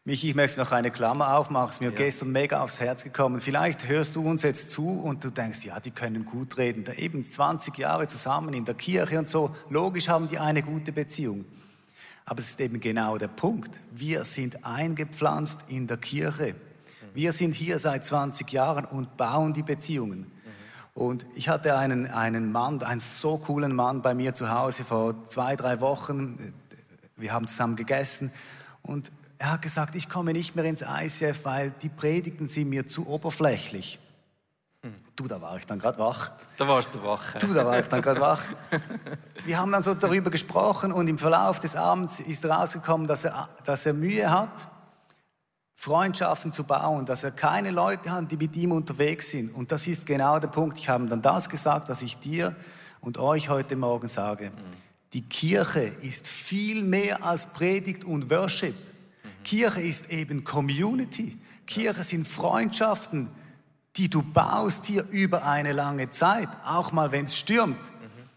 Michi, 0.04 0.30
ich 0.30 0.36
möchte 0.36 0.60
noch 0.60 0.74
eine 0.74 0.92
Klammer 0.92 1.38
aufmachen. 1.38 1.70
Es 1.70 1.76
ist 1.78 1.82
mir 1.82 1.92
Ja. 1.92 1.96
gestern 1.96 2.32
mega 2.34 2.62
aufs 2.62 2.82
Herz 2.82 3.06
gekommen. 3.06 3.40
Vielleicht 3.40 3.88
hörst 3.88 4.18
du 4.18 4.22
uns 4.22 4.44
jetzt 4.44 4.72
zu 4.72 5.00
und 5.02 5.24
du 5.24 5.30
denkst, 5.30 5.64
ja, 5.64 5.80
die 5.80 5.92
können 5.92 6.26
gut 6.26 6.58
reden. 6.58 6.84
Da 6.84 6.92
eben 6.92 7.24
20 7.24 7.78
Jahre 7.78 8.08
zusammen 8.08 8.54
in 8.54 8.66
der 8.66 8.76
Kirche 8.76 9.18
und 9.18 9.30
so. 9.30 9.56
Logisch 9.70 10.10
haben 10.10 10.28
die 10.28 10.40
eine 10.40 10.62
gute 10.62 10.92
Beziehung. 10.92 11.46
Aber 12.30 12.42
es 12.42 12.50
ist 12.50 12.62
eben 12.62 12.80
genau 12.80 13.18
der 13.18 13.28
Punkt. 13.28 13.82
Wir 13.90 14.24
sind 14.24 14.64
eingepflanzt 14.64 15.62
in 15.68 15.88
der 15.88 15.98
Kirche. 15.98 16.54
Wir 17.16 17.32
sind 17.32 17.56
hier 17.56 17.80
seit 17.80 18.06
20 18.06 18.52
Jahren 18.52 18.86
und 18.86 19.18
bauen 19.18 19.56
die 19.56 19.64
Beziehungen. 19.64 20.32
Und 20.94 21.26
ich 21.34 21.50
hatte 21.50 21.76
einen, 21.76 22.06
einen 22.06 22.52
Mann, 22.52 22.84
einen 22.84 23.00
so 23.00 23.40
coolen 23.40 23.76
Mann 23.76 24.04
bei 24.04 24.14
mir 24.14 24.36
zu 24.36 24.52
Hause 24.52 24.84
vor 24.84 25.26
zwei, 25.26 25.56
drei 25.56 25.82
Wochen. 25.82 26.54
Wir 27.18 27.34
haben 27.34 27.48
zusammen 27.48 27.76
gegessen 27.76 28.32
und 28.84 29.12
er 29.40 29.54
hat 29.54 29.64
gesagt, 29.64 29.96
ich 29.96 30.08
komme 30.08 30.34
nicht 30.34 30.56
mehr 30.56 30.66
ins 30.66 30.84
ICF, 30.84 31.46
weil 31.46 31.74
die 31.82 31.90
Predigten 31.90 32.48
sind 32.48 32.70
mir 32.70 32.86
zu 32.86 33.08
oberflächlich. 33.08 33.98
Du, 35.16 35.28
da 35.28 35.42
war 35.42 35.58
ich 35.58 35.66
dann 35.66 35.78
gerade 35.78 36.00
wach. 36.00 36.32
Da 36.56 36.66
warst 36.66 36.96
du 36.96 37.04
wach. 37.04 37.34
Du, 37.34 37.54
da 37.54 37.66
war 37.66 37.80
ich 37.80 37.88
dann 37.88 38.02
gerade 38.02 38.22
wach. 38.22 38.42
Wir 39.46 39.58
haben 39.60 39.72
dann 39.74 39.84
so 39.84 39.94
darüber 39.94 40.32
gesprochen 40.32 40.94
und 40.94 41.10
im 41.10 41.18
Verlauf 41.18 41.60
des 41.60 41.76
Abends 41.76 42.22
ist 42.22 42.46
rausgekommen, 42.46 43.06
dass 43.06 43.26
er, 43.26 43.50
dass 43.66 43.86
er 43.86 43.94
Mühe 43.94 44.32
hat, 44.32 44.68
Freundschaften 45.76 46.54
zu 46.54 46.64
bauen, 46.64 47.06
dass 47.06 47.26
er 47.26 47.32
keine 47.32 47.72
Leute 47.72 48.12
hat, 48.12 48.32
die 48.32 48.38
mit 48.38 48.56
ihm 48.56 48.72
unterwegs 48.72 49.32
sind. 49.32 49.54
Und 49.54 49.74
das 49.74 49.86
ist 49.88 50.06
genau 50.06 50.40
der 50.40 50.48
Punkt. 50.48 50.78
Ich 50.78 50.88
habe 50.88 51.06
dann 51.08 51.22
das 51.22 51.50
gesagt, 51.50 51.90
was 51.90 52.02
ich 52.02 52.18
dir 52.18 52.56
und 53.02 53.18
euch 53.18 53.50
heute 53.50 53.76
Morgen 53.76 54.08
sage. 54.08 54.52
Die 55.12 55.24
Kirche 55.24 55.92
ist 56.02 56.28
viel 56.28 56.84
mehr 56.84 57.26
als 57.26 57.48
Predigt 57.48 58.06
und 58.06 58.30
Worship. 58.30 58.76
Kirche 59.44 59.82
ist 59.82 60.10
eben 60.10 60.46
Community. 60.46 61.38
Kirche 61.66 62.04
sind 62.04 62.28
Freundschaften, 62.28 63.30
die 64.00 64.10
du 64.10 64.22
baust 64.24 64.86
hier 64.86 65.06
über 65.12 65.46
eine 65.46 65.74
lange 65.74 66.10
Zeit, 66.10 66.48
auch 66.66 66.94
mal 66.94 67.12
wenn 67.12 67.26
es 67.26 67.36
stürmt. 67.36 67.78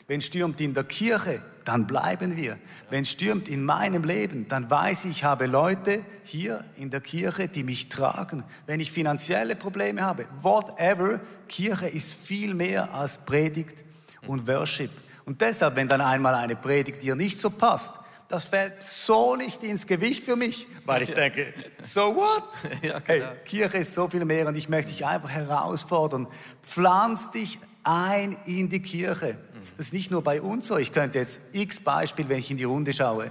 Wenn 0.08 0.18
es 0.18 0.26
stürmt 0.26 0.60
in 0.60 0.74
der 0.74 0.82
Kirche, 0.82 1.40
dann 1.64 1.86
bleiben 1.86 2.36
wir. 2.36 2.58
Wenn 2.90 3.02
es 3.02 3.10
stürmt 3.10 3.46
in 3.46 3.64
meinem 3.64 4.02
Leben, 4.02 4.48
dann 4.48 4.68
weiß 4.68 5.04
ich, 5.04 5.10
ich 5.10 5.24
habe 5.24 5.46
Leute 5.46 6.00
hier 6.24 6.64
in 6.76 6.90
der 6.90 7.00
Kirche, 7.00 7.46
die 7.46 7.62
mich 7.62 7.88
tragen. 7.88 8.42
Wenn 8.66 8.80
ich 8.80 8.90
finanzielle 8.90 9.54
Probleme 9.54 10.02
habe, 10.02 10.26
whatever, 10.40 11.20
Kirche 11.48 11.86
ist 11.86 12.12
viel 12.12 12.54
mehr 12.54 12.92
als 12.92 13.18
Predigt 13.18 13.84
und 14.26 14.48
Worship. 14.48 14.90
Und 15.26 15.40
deshalb, 15.40 15.76
wenn 15.76 15.86
dann 15.86 16.00
einmal 16.00 16.34
eine 16.34 16.56
Predigt 16.56 17.04
dir 17.04 17.14
nicht 17.14 17.40
so 17.40 17.50
passt, 17.50 17.94
das 18.32 18.46
fällt 18.46 18.82
so 18.82 19.36
nicht 19.36 19.62
ins 19.62 19.86
Gewicht 19.86 20.24
für 20.24 20.36
mich, 20.36 20.66
weil 20.86 21.02
ich 21.02 21.12
denke, 21.12 21.52
so 21.82 22.16
what? 22.16 22.44
Ja, 22.82 22.98
hey, 23.04 23.18
genau. 23.18 23.32
Kirche 23.44 23.76
ist 23.76 23.92
so 23.92 24.08
viel 24.08 24.24
mehr 24.24 24.48
und 24.48 24.56
ich 24.56 24.70
möchte 24.70 24.90
dich 24.90 25.04
einfach 25.04 25.28
herausfordern. 25.28 26.26
Pflanz 26.62 27.30
dich 27.30 27.58
ein 27.84 28.38
in 28.46 28.70
die 28.70 28.80
Kirche. 28.80 29.36
Das 29.76 29.86
ist 29.86 29.92
nicht 29.92 30.10
nur 30.10 30.22
bei 30.22 30.40
uns 30.40 30.68
so. 30.68 30.78
Ich 30.78 30.94
könnte 30.94 31.18
jetzt 31.18 31.40
x 31.52 31.80
Beispiel, 31.80 32.26
wenn 32.30 32.38
ich 32.38 32.50
in 32.50 32.56
die 32.56 32.64
Runde 32.64 32.94
schaue. 32.94 33.30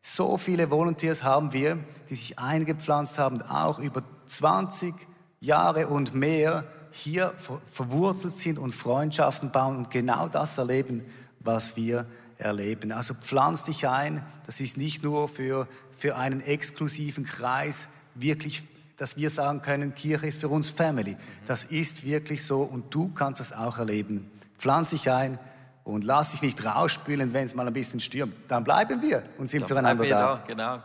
So 0.00 0.38
viele 0.38 0.70
Volunteers 0.70 1.24
haben 1.24 1.52
wir, 1.52 1.78
die 2.08 2.14
sich 2.14 2.38
eingepflanzt 2.38 3.18
haben, 3.18 3.42
auch 3.42 3.80
über 3.80 4.04
20 4.26 4.94
Jahre 5.40 5.88
und 5.88 6.14
mehr 6.14 6.64
hier 6.92 7.34
ver 7.36 7.60
verwurzelt 7.66 8.36
sind 8.36 8.60
und 8.60 8.70
Freundschaften 8.70 9.50
bauen 9.50 9.76
und 9.76 9.90
genau 9.90 10.28
das 10.28 10.56
erleben, 10.56 11.04
was 11.40 11.74
wir 11.74 12.06
erleben. 12.40 12.92
Also 12.92 13.14
pflanz 13.14 13.64
dich 13.64 13.86
ein. 13.88 14.22
Das 14.46 14.60
ist 14.60 14.76
nicht 14.76 15.02
nur 15.02 15.28
für, 15.28 15.68
für 15.96 16.16
einen 16.16 16.40
exklusiven 16.40 17.24
Kreis 17.24 17.88
wirklich, 18.14 18.62
dass 18.96 19.16
wir 19.16 19.30
sagen 19.30 19.62
können, 19.62 19.94
Kirche 19.94 20.26
ist 20.26 20.40
für 20.40 20.48
uns 20.48 20.70
Family. 20.70 21.16
Das 21.46 21.64
ist 21.64 22.04
wirklich 22.04 22.44
so 22.44 22.62
und 22.62 22.94
du 22.94 23.08
kannst 23.08 23.40
es 23.40 23.52
auch 23.52 23.78
erleben. 23.78 24.30
Pflanz 24.58 24.90
dich 24.90 25.10
ein 25.10 25.38
und 25.84 26.04
lass 26.04 26.32
dich 26.32 26.42
nicht 26.42 26.64
rausspülen, 26.64 27.32
wenn 27.32 27.46
es 27.46 27.54
mal 27.54 27.66
ein 27.66 27.72
bisschen 27.72 28.00
stürmt. 28.00 28.34
Dann 28.48 28.64
bleiben 28.64 29.00
wir 29.00 29.22
und 29.38 29.50
sind 29.50 29.62
Dann 29.62 29.68
füreinander 29.68 30.06
da. 30.06 30.36
da. 30.36 30.44
Genau. 30.46 30.78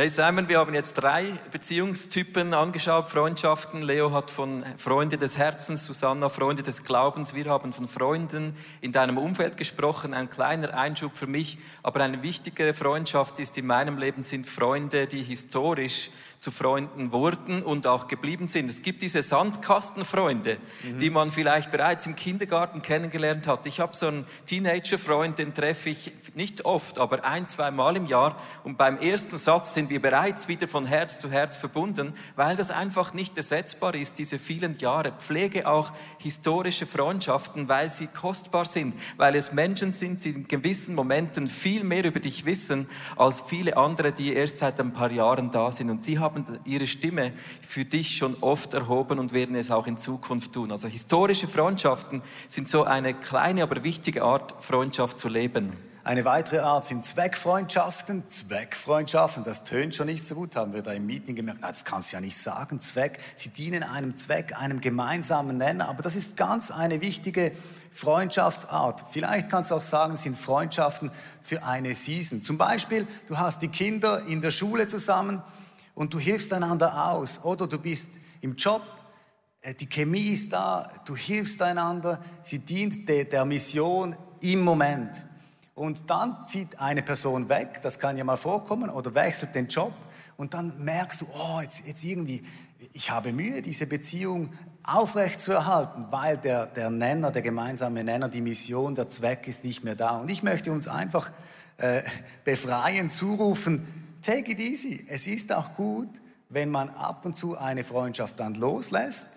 Hey 0.00 0.08
Simon, 0.08 0.48
wir 0.48 0.60
haben 0.60 0.74
jetzt 0.74 0.92
drei 0.92 1.24
Beziehungstypen 1.50 2.54
angeschaut, 2.54 3.08
Freundschaften. 3.08 3.82
Leo 3.82 4.12
hat 4.12 4.30
von 4.30 4.62
Freunde 4.76 5.18
des 5.18 5.36
Herzens, 5.36 5.84
Susanna 5.84 6.28
Freunde 6.28 6.62
des 6.62 6.84
Glaubens. 6.84 7.34
Wir 7.34 7.46
haben 7.46 7.72
von 7.72 7.88
Freunden 7.88 8.54
in 8.80 8.92
deinem 8.92 9.18
Umfeld 9.18 9.56
gesprochen. 9.56 10.14
Ein 10.14 10.30
kleiner 10.30 10.72
Einschub 10.78 11.16
für 11.16 11.26
mich, 11.26 11.58
aber 11.82 11.98
eine 11.98 12.22
wichtigere 12.22 12.74
Freundschaft 12.74 13.40
ist 13.40 13.58
in 13.58 13.66
meinem 13.66 13.98
Leben 13.98 14.22
sind 14.22 14.46
Freunde, 14.46 15.08
die 15.08 15.24
historisch 15.24 16.10
zu 16.38 16.50
Freunden 16.52 17.10
wurden 17.10 17.62
und 17.62 17.86
auch 17.86 18.06
geblieben 18.06 18.46
sind. 18.48 18.70
Es 18.70 18.82
gibt 18.82 19.02
diese 19.02 19.22
Sandkastenfreunde, 19.22 20.58
die 21.00 21.10
man 21.10 21.30
vielleicht 21.30 21.72
bereits 21.72 22.06
im 22.06 22.14
Kindergarten 22.14 22.80
kennengelernt 22.80 23.48
hat. 23.48 23.66
Ich 23.66 23.80
habe 23.80 23.96
so 23.96 24.06
einen 24.06 24.26
Teenagerfreund, 24.46 25.38
den 25.38 25.52
treffe 25.52 25.90
ich 25.90 26.12
nicht 26.34 26.64
oft, 26.64 27.00
aber 27.00 27.24
ein, 27.24 27.48
zwei 27.48 27.72
Mal 27.72 27.96
im 27.96 28.06
Jahr. 28.06 28.40
Und 28.62 28.78
beim 28.78 28.98
ersten 28.98 29.36
Satz 29.36 29.74
sind 29.74 29.90
wir 29.90 30.00
bereits 30.00 30.46
wieder 30.46 30.68
von 30.68 30.86
Herz 30.86 31.18
zu 31.18 31.28
Herz 31.28 31.56
verbunden, 31.56 32.14
weil 32.36 32.54
das 32.54 32.70
einfach 32.70 33.14
nicht 33.14 33.36
ersetzbar 33.36 33.96
ist, 33.96 34.18
diese 34.18 34.38
vielen 34.38 34.78
Jahre. 34.78 35.12
Pflege 35.18 35.66
auch 35.66 35.92
historische 36.18 36.86
Freundschaften, 36.86 37.68
weil 37.68 37.88
sie 37.88 38.06
kostbar 38.06 38.64
sind, 38.64 38.94
weil 39.16 39.34
es 39.34 39.52
Menschen 39.52 39.92
sind, 39.92 40.24
die 40.24 40.30
in 40.30 40.48
gewissen 40.48 40.94
Momenten 40.94 41.48
viel 41.48 41.82
mehr 41.82 42.04
über 42.04 42.20
dich 42.20 42.44
wissen 42.44 42.88
als 43.16 43.40
viele 43.40 43.76
andere, 43.76 44.12
die 44.12 44.34
erst 44.34 44.58
seit 44.58 44.78
ein 44.78 44.92
paar 44.92 45.10
Jahren 45.10 45.50
da 45.50 45.72
sind. 45.72 45.90
Und 45.90 46.04
sie 46.04 46.18
haben 46.18 46.27
ihre 46.64 46.86
Stimme 46.86 47.32
für 47.66 47.84
dich 47.84 48.16
schon 48.16 48.36
oft 48.40 48.74
erhoben 48.74 49.18
und 49.18 49.32
werden 49.32 49.56
es 49.56 49.70
auch 49.70 49.86
in 49.86 49.96
Zukunft 49.96 50.52
tun. 50.52 50.72
Also 50.72 50.88
historische 50.88 51.48
Freundschaften 51.48 52.22
sind 52.48 52.68
so 52.68 52.84
eine 52.84 53.14
kleine, 53.14 53.62
aber 53.62 53.82
wichtige 53.82 54.22
Art, 54.22 54.54
Freundschaft 54.62 55.18
zu 55.18 55.28
leben. 55.28 55.72
Eine 56.08 56.24
weitere 56.24 56.60
Art 56.60 56.86
sind 56.86 57.04
Zweckfreundschaften. 57.04 58.26
Zweckfreundschaften, 58.28 59.44
das 59.44 59.64
tönt 59.64 59.94
schon 59.94 60.06
nicht 60.06 60.26
so 60.26 60.36
gut, 60.36 60.56
haben 60.56 60.72
wir 60.72 60.80
da 60.80 60.92
im 60.92 61.04
Meeting 61.04 61.36
gemerkt. 61.36 61.60
Na, 61.60 61.68
das 61.68 61.84
kannst 61.84 62.12
du 62.12 62.16
ja 62.16 62.22
nicht 62.22 62.38
sagen, 62.38 62.80
Zweck. 62.80 63.18
Sie 63.34 63.50
dienen 63.50 63.82
einem 63.82 64.16
Zweck, 64.16 64.58
einem 64.58 64.80
gemeinsamen 64.80 65.58
Nenner. 65.58 65.86
Aber 65.86 66.02
das 66.02 66.16
ist 66.16 66.38
ganz 66.38 66.70
eine 66.70 67.02
wichtige 67.02 67.52
Freundschaftsart. 67.92 69.04
Vielleicht 69.10 69.50
kannst 69.50 69.70
du 69.70 69.74
auch 69.74 69.82
sagen, 69.82 70.14
es 70.14 70.22
sind 70.22 70.38
Freundschaften 70.38 71.10
für 71.42 71.62
eine 71.64 71.94
Season. 71.94 72.42
Zum 72.42 72.56
Beispiel, 72.56 73.06
du 73.26 73.36
hast 73.36 73.60
die 73.60 73.68
Kinder 73.68 74.22
in 74.26 74.40
der 74.40 74.50
Schule 74.50 74.88
zusammen 74.88 75.42
und 75.98 76.14
du 76.14 76.20
hilfst 76.20 76.52
einander 76.52 77.10
aus. 77.10 77.40
Oder 77.42 77.66
du 77.66 77.76
bist 77.76 78.08
im 78.40 78.54
Job, 78.54 78.82
äh, 79.60 79.74
die 79.74 79.88
Chemie 79.88 80.28
ist 80.28 80.52
da, 80.52 80.92
du 81.04 81.16
hilfst 81.16 81.60
einander, 81.60 82.22
sie 82.40 82.60
dient 82.60 83.08
der, 83.08 83.24
der 83.24 83.44
Mission 83.44 84.14
im 84.40 84.62
Moment. 84.62 85.26
Und 85.74 86.08
dann 86.08 86.46
zieht 86.46 86.78
eine 86.78 87.02
Person 87.02 87.48
weg, 87.48 87.82
das 87.82 87.98
kann 87.98 88.16
ja 88.16 88.22
mal 88.22 88.36
vorkommen, 88.36 88.90
oder 88.90 89.12
wechselt 89.16 89.56
den 89.56 89.66
Job 89.66 89.92
und 90.36 90.54
dann 90.54 90.72
merkst 90.84 91.22
du, 91.22 91.26
oh, 91.34 91.60
jetzt, 91.60 91.84
jetzt 91.84 92.04
irgendwie, 92.04 92.44
ich 92.92 93.10
habe 93.10 93.32
Mühe, 93.32 93.60
diese 93.60 93.88
Beziehung 93.88 94.52
aufrechtzuerhalten, 94.84 96.06
weil 96.10 96.36
der, 96.36 96.66
der 96.66 96.90
Nenner, 96.90 97.32
der 97.32 97.42
gemeinsame 97.42 98.04
Nenner, 98.04 98.28
die 98.28 98.40
Mission, 98.40 98.94
der 98.94 99.10
Zweck 99.10 99.48
ist 99.48 99.64
nicht 99.64 99.82
mehr 99.82 99.96
da. 99.96 100.18
Und 100.20 100.30
ich 100.30 100.44
möchte 100.44 100.70
uns 100.70 100.86
einfach 100.86 101.32
äh, 101.78 102.02
befreien, 102.44 103.10
zurufen, 103.10 103.97
take 104.22 104.52
it 104.52 104.60
easy. 104.60 105.06
Es 105.08 105.26
ist 105.26 105.52
auch 105.52 105.74
gut, 105.74 106.08
wenn 106.48 106.70
man 106.70 106.90
ab 106.90 107.24
und 107.24 107.36
zu 107.36 107.56
eine 107.56 107.84
Freundschaft 107.84 108.40
dann 108.40 108.54
loslässt. 108.54 109.28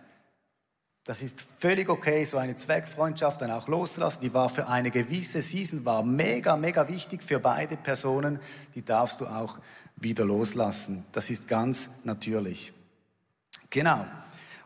Das 1.04 1.24
ist 1.24 1.42
völlig 1.58 1.90
okay, 1.90 2.24
so 2.26 2.38
eine 2.38 2.56
Zweckfreundschaft 2.56 3.42
dann 3.42 3.50
auch 3.50 3.68
loszulassen. 3.68 4.22
Die 4.22 4.34
war 4.34 4.50
für 4.50 4.68
eine 4.68 4.92
gewisse 4.92 5.42
Season, 5.42 5.84
war 5.84 6.04
mega, 6.04 6.56
mega 6.56 6.88
wichtig 6.88 7.24
für 7.24 7.40
beide 7.40 7.76
Personen. 7.76 8.40
Die 8.76 8.86
darfst 8.86 9.20
du 9.20 9.26
auch 9.26 9.58
wieder 9.96 10.26
loslassen. 10.26 11.06
Das 11.12 11.30
ist 11.30 11.48
ganz 11.48 11.90
natürlich. 12.04 12.72
Genau. 13.72 14.06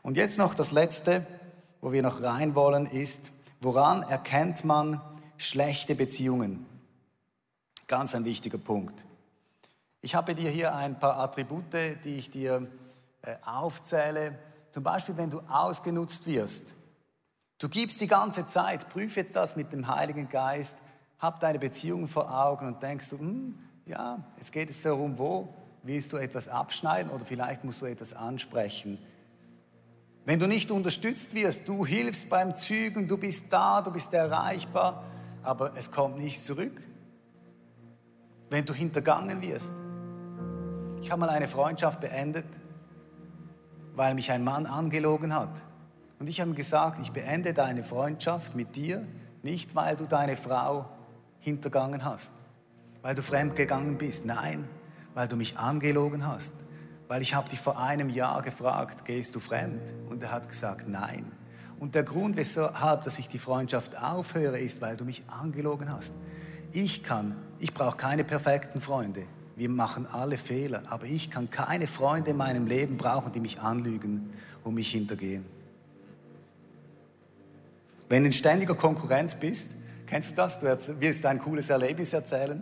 Und 0.01 0.17
jetzt 0.17 0.37
noch 0.37 0.53
das 0.53 0.71
Letzte, 0.71 1.25
wo 1.79 1.93
wir 1.93 2.03
noch 2.03 2.21
rein 2.21 2.53
wollen, 2.53 2.85
ist, 2.85 3.31
woran 3.61 4.03
erkennt 4.03 4.65
man 4.65 5.01
schlechte 5.37 5.95
Beziehungen? 5.95 6.65
Ganz 7.87 8.13
ein 8.13 8.25
wichtiger 8.25 8.57
Punkt. 8.57 9.05
Ich 10.05 10.13
habe 10.13 10.35
dir 10.35 10.51
hier 10.51 10.75
ein 10.75 10.99
paar 10.99 11.17
Attribute, 11.17 11.73
die 12.03 12.17
ich 12.17 12.29
dir 12.29 12.67
äh, 13.23 13.37
aufzähle. 13.43 14.37
Zum 14.69 14.83
Beispiel, 14.83 15.17
wenn 15.17 15.31
du 15.31 15.39
ausgenutzt 15.49 16.27
wirst. 16.27 16.75
Du 17.57 17.67
gibst 17.67 18.01
die 18.01 18.05
ganze 18.05 18.45
Zeit, 18.45 18.87
prüf 18.89 19.15
jetzt 19.15 19.35
das 19.35 19.55
mit 19.55 19.73
dem 19.73 19.87
Heiligen 19.87 20.29
Geist, 20.29 20.77
hab 21.17 21.39
deine 21.39 21.57
Beziehungen 21.57 22.07
vor 22.07 22.31
Augen 22.31 22.67
und 22.67 22.83
denkst 22.83 23.09
du, 23.09 23.17
hm, 23.17 23.57
ja, 23.87 24.23
jetzt 24.37 24.51
geht 24.51 24.69
es 24.69 24.83
darum, 24.83 25.17
wo 25.17 25.51
willst 25.81 26.13
du 26.13 26.17
etwas 26.17 26.49
abschneiden 26.49 27.11
oder 27.11 27.25
vielleicht 27.25 27.63
musst 27.63 27.81
du 27.81 27.87
etwas 27.87 28.13
ansprechen. 28.13 28.99
Wenn 30.23 30.39
du 30.39 30.45
nicht 30.45 30.69
unterstützt 30.69 31.33
wirst, 31.33 31.67
du 31.67 31.83
hilfst 31.83 32.29
beim 32.29 32.53
Zügeln, 32.53 33.07
du 33.07 33.17
bist 33.17 33.51
da, 33.51 33.81
du 33.81 33.89
bist 33.89 34.13
erreichbar, 34.13 35.03
aber 35.41 35.71
es 35.75 35.91
kommt 35.91 36.19
nichts 36.19 36.43
zurück. 36.43 36.79
Wenn 38.51 38.65
du 38.65 38.75
hintergangen 38.75 39.41
wirst, 39.41 39.73
ich 41.05 41.11
habe 41.11 41.19
mal 41.19 41.29
eine 41.29 41.47
Freundschaft 41.47 41.99
beendet, 41.99 42.47
weil 43.93 44.15
mich 44.15 44.31
ein 44.31 44.43
Mann 44.43 44.65
angelogen 44.65 45.35
hat. 45.35 45.61
Und 46.17 46.27
ich 46.27 46.41
habe 46.41 46.49
ihm 46.49 46.55
gesagt, 46.55 46.97
ich 46.99 47.11
beende 47.11 47.53
deine 47.53 47.83
Freundschaft 47.83 48.55
mit 48.55 48.75
dir, 48.75 49.05
nicht 49.43 49.75
weil 49.75 49.95
du 49.95 50.07
deine 50.07 50.35
Frau 50.35 50.89
hintergangen 51.41 52.03
hast, 52.03 52.33
weil 53.03 53.13
du 53.13 53.21
fremdgegangen 53.21 53.99
bist. 53.99 54.25
Nein, 54.25 54.67
weil 55.13 55.27
du 55.27 55.35
mich 55.35 55.59
angelogen 55.59 56.25
hast. 56.25 56.55
Weil 57.07 57.21
ich 57.21 57.35
habe 57.35 57.49
dich 57.49 57.59
vor 57.59 57.79
einem 57.79 58.09
Jahr 58.09 58.41
gefragt, 58.41 59.05
gehst 59.05 59.35
du 59.35 59.39
fremd? 59.39 59.83
Und 60.09 60.23
er 60.23 60.31
hat 60.31 60.49
gesagt, 60.49 60.89
nein. 60.89 61.31
Und 61.77 61.93
der 61.93 62.01
Grund, 62.01 62.35
weshalb 62.35 63.03
dass 63.03 63.19
ich 63.19 63.29
die 63.29 63.37
Freundschaft 63.37 63.95
aufhöre, 63.95 64.59
ist, 64.59 64.81
weil 64.81 64.97
du 64.97 65.05
mich 65.05 65.21
angelogen 65.27 65.91
hast. 65.91 66.15
Ich 66.71 67.03
kann, 67.03 67.35
ich 67.59 67.75
brauche 67.75 67.95
keine 67.95 68.23
perfekten 68.23 68.81
Freunde. 68.81 69.27
Wir 69.55 69.69
machen 69.69 70.05
alle 70.05 70.37
Fehler, 70.37 70.83
aber 70.89 71.05
ich 71.05 71.31
kann 71.31 71.49
keine 71.49 71.87
Freunde 71.87 72.31
in 72.31 72.37
meinem 72.37 72.67
Leben 72.67 72.97
brauchen, 72.97 73.31
die 73.31 73.39
mich 73.39 73.61
anlügen 73.61 74.33
und 74.63 74.73
mich 74.73 74.91
hintergehen. 74.91 75.45
Wenn 78.09 78.23
du 78.23 78.27
in 78.27 78.33
ständiger 78.33 78.75
Konkurrenz 78.75 79.33
bist, 79.33 79.71
kennst 80.07 80.31
du 80.31 80.35
das? 80.35 80.59
Du 80.59 80.67
willst 80.99 81.25
ein 81.25 81.39
cooles 81.39 81.69
Erlebnis 81.69 82.11
erzählen 82.13 82.61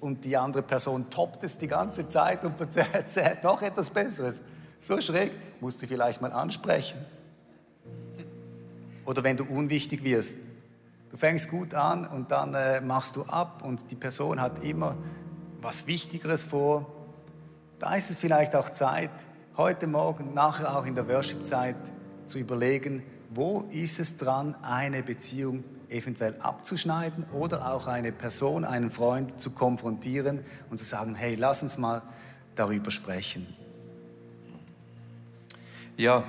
und 0.00 0.24
die 0.24 0.36
andere 0.36 0.62
Person 0.62 1.08
toppt 1.10 1.42
es 1.44 1.58
die 1.58 1.66
ganze 1.66 2.06
Zeit 2.08 2.44
und 2.44 2.54
erzählt 2.92 3.42
noch 3.42 3.62
etwas 3.62 3.90
Besseres. 3.90 4.42
So 4.80 5.00
schräg, 5.00 5.32
musst 5.60 5.82
du 5.82 5.86
vielleicht 5.86 6.20
mal 6.20 6.32
ansprechen. 6.32 6.98
Oder 9.06 9.24
wenn 9.24 9.36
du 9.36 9.44
unwichtig 9.44 10.04
wirst. 10.04 10.36
Du 11.10 11.16
fängst 11.16 11.48
gut 11.48 11.72
an 11.72 12.06
und 12.06 12.30
dann 12.30 12.52
äh, 12.52 12.82
machst 12.82 13.16
du 13.16 13.22
ab 13.22 13.62
und 13.64 13.90
die 13.90 13.96
Person 13.96 14.40
hat 14.40 14.62
immer 14.62 14.94
was 15.60 15.86
Wichtigeres 15.86 16.44
vor. 16.44 16.86
Da 17.78 17.94
ist 17.94 18.10
es 18.10 18.16
vielleicht 18.16 18.54
auch 18.54 18.70
Zeit, 18.70 19.10
heute 19.56 19.86
Morgen, 19.86 20.34
nachher 20.34 20.76
auch 20.76 20.86
in 20.86 20.94
der 20.94 21.08
Worship-Zeit, 21.08 21.76
zu 22.26 22.38
überlegen, 22.38 23.02
wo 23.30 23.66
ist 23.70 23.98
es 24.00 24.16
dran, 24.16 24.54
eine 24.62 25.02
Beziehung 25.02 25.64
eventuell 25.88 26.36
abzuschneiden 26.40 27.24
oder 27.32 27.72
auch 27.72 27.86
eine 27.86 28.12
Person, 28.12 28.64
einen 28.64 28.90
Freund 28.90 29.40
zu 29.40 29.50
konfrontieren 29.50 30.44
und 30.70 30.78
zu 30.78 30.84
sagen, 30.84 31.14
hey, 31.14 31.34
lass 31.34 31.62
uns 31.62 31.78
mal 31.78 32.02
darüber 32.54 32.90
sprechen. 32.90 33.46
Ja, 35.96 36.24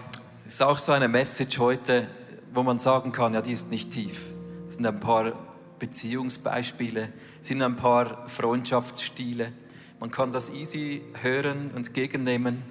ist 0.47 0.63
auch 0.63 0.79
so 0.79 0.93
eine 0.93 1.07
Message 1.07 1.59
heute, 1.59 2.07
wo 2.53 2.63
man 2.63 2.79
sagen 2.79 3.11
kann, 3.11 3.33
ja, 3.33 3.41
die 3.41 3.51
ist 3.51 3.69
nicht 3.69 3.91
tief. 3.91 4.31
Es 4.67 4.75
sind 4.75 4.85
ein 4.85 4.99
paar 4.99 5.33
Beziehungsbeispiele, 5.77 7.09
sind 7.41 7.61
ein 7.61 7.75
paar 7.75 8.27
Freundschaftsstile. 8.27 9.51
Man 9.99 10.11
kann 10.11 10.31
das 10.31 10.49
easy 10.49 11.01
hören 11.21 11.71
und 11.75 11.93
gegennehmen. 11.93 12.63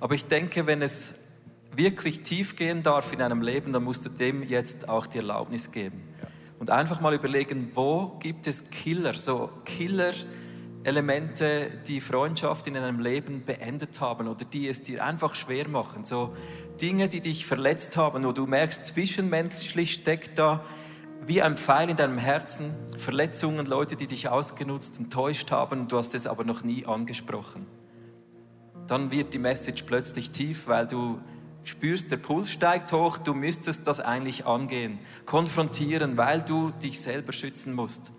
Aber 0.00 0.14
ich 0.14 0.26
denke, 0.26 0.66
wenn 0.66 0.82
es 0.82 1.14
wirklich 1.74 2.22
tief 2.22 2.56
gehen 2.56 2.82
darf 2.82 3.12
in 3.12 3.22
einem 3.22 3.42
Leben, 3.42 3.72
dann 3.72 3.84
musst 3.84 4.04
du 4.04 4.08
dem 4.08 4.42
jetzt 4.42 4.88
auch 4.88 5.06
die 5.06 5.18
Erlaubnis 5.18 5.72
geben. 5.72 6.02
Und 6.58 6.70
einfach 6.70 7.00
mal 7.00 7.14
überlegen, 7.14 7.70
wo 7.74 8.16
gibt 8.20 8.46
es 8.46 8.70
Killer, 8.70 9.14
so 9.14 9.50
Killer-Elemente, 9.64 11.70
die 11.86 12.00
Freundschaft 12.00 12.66
in 12.66 12.76
einem 12.76 13.00
Leben 13.00 13.44
beendet 13.44 14.00
haben 14.00 14.28
oder 14.28 14.44
die 14.44 14.68
es 14.68 14.82
dir 14.82 15.04
einfach 15.04 15.34
schwer 15.34 15.68
machen. 15.68 16.04
So 16.04 16.34
Dinge, 16.80 17.08
die 17.08 17.20
dich 17.20 17.46
verletzt 17.46 17.96
haben, 17.96 18.24
wo 18.24 18.32
du 18.32 18.46
merkst, 18.46 18.86
zwischenmenschlich 18.86 19.94
steckt 19.94 20.38
da 20.38 20.64
wie 21.26 21.40
ein 21.42 21.56
Pfeil 21.56 21.90
in 21.90 21.96
deinem 21.96 22.18
Herzen, 22.18 22.70
Verletzungen, 22.98 23.66
Leute, 23.66 23.96
die 23.96 24.06
dich 24.06 24.28
ausgenutzt, 24.28 24.98
enttäuscht 24.98 25.50
haben, 25.50 25.88
du 25.88 25.98
hast 25.98 26.14
es 26.14 26.26
aber 26.26 26.44
noch 26.44 26.62
nie 26.64 26.86
angesprochen. 26.86 27.66
Dann 28.86 29.10
wird 29.10 29.32
die 29.32 29.38
Message 29.38 29.84
plötzlich 29.84 30.30
tief, 30.30 30.68
weil 30.68 30.86
du 30.86 31.18
spürst, 31.64 32.10
der 32.12 32.18
Puls 32.18 32.50
steigt 32.50 32.92
hoch, 32.92 33.16
du 33.16 33.32
müsstest 33.32 33.86
das 33.86 34.00
eigentlich 34.00 34.44
angehen, 34.44 34.98
konfrontieren, 35.24 36.16
weil 36.16 36.42
du 36.42 36.70
dich 36.82 37.00
selber 37.00 37.32
schützen 37.32 37.72
musst. 37.72 38.12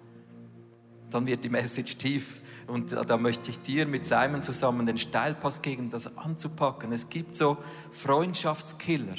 Dann 1.12 1.28
wird 1.28 1.44
die 1.44 1.50
Message 1.50 1.98
tief. 1.98 2.42
Und 2.68 2.94
da 2.94 3.18
möchte 3.18 3.52
ich 3.52 3.60
dir 3.60 3.86
mit 3.86 4.06
Simon 4.06 4.42
zusammen 4.42 4.88
den 4.88 4.98
Steilpass 4.98 5.62
geben, 5.62 5.92
das 5.92 6.18
anzupacken. 6.18 6.92
Es 6.92 7.10
gibt 7.10 7.36
so 7.36 7.58
Freundschaftskiller. 7.92 9.14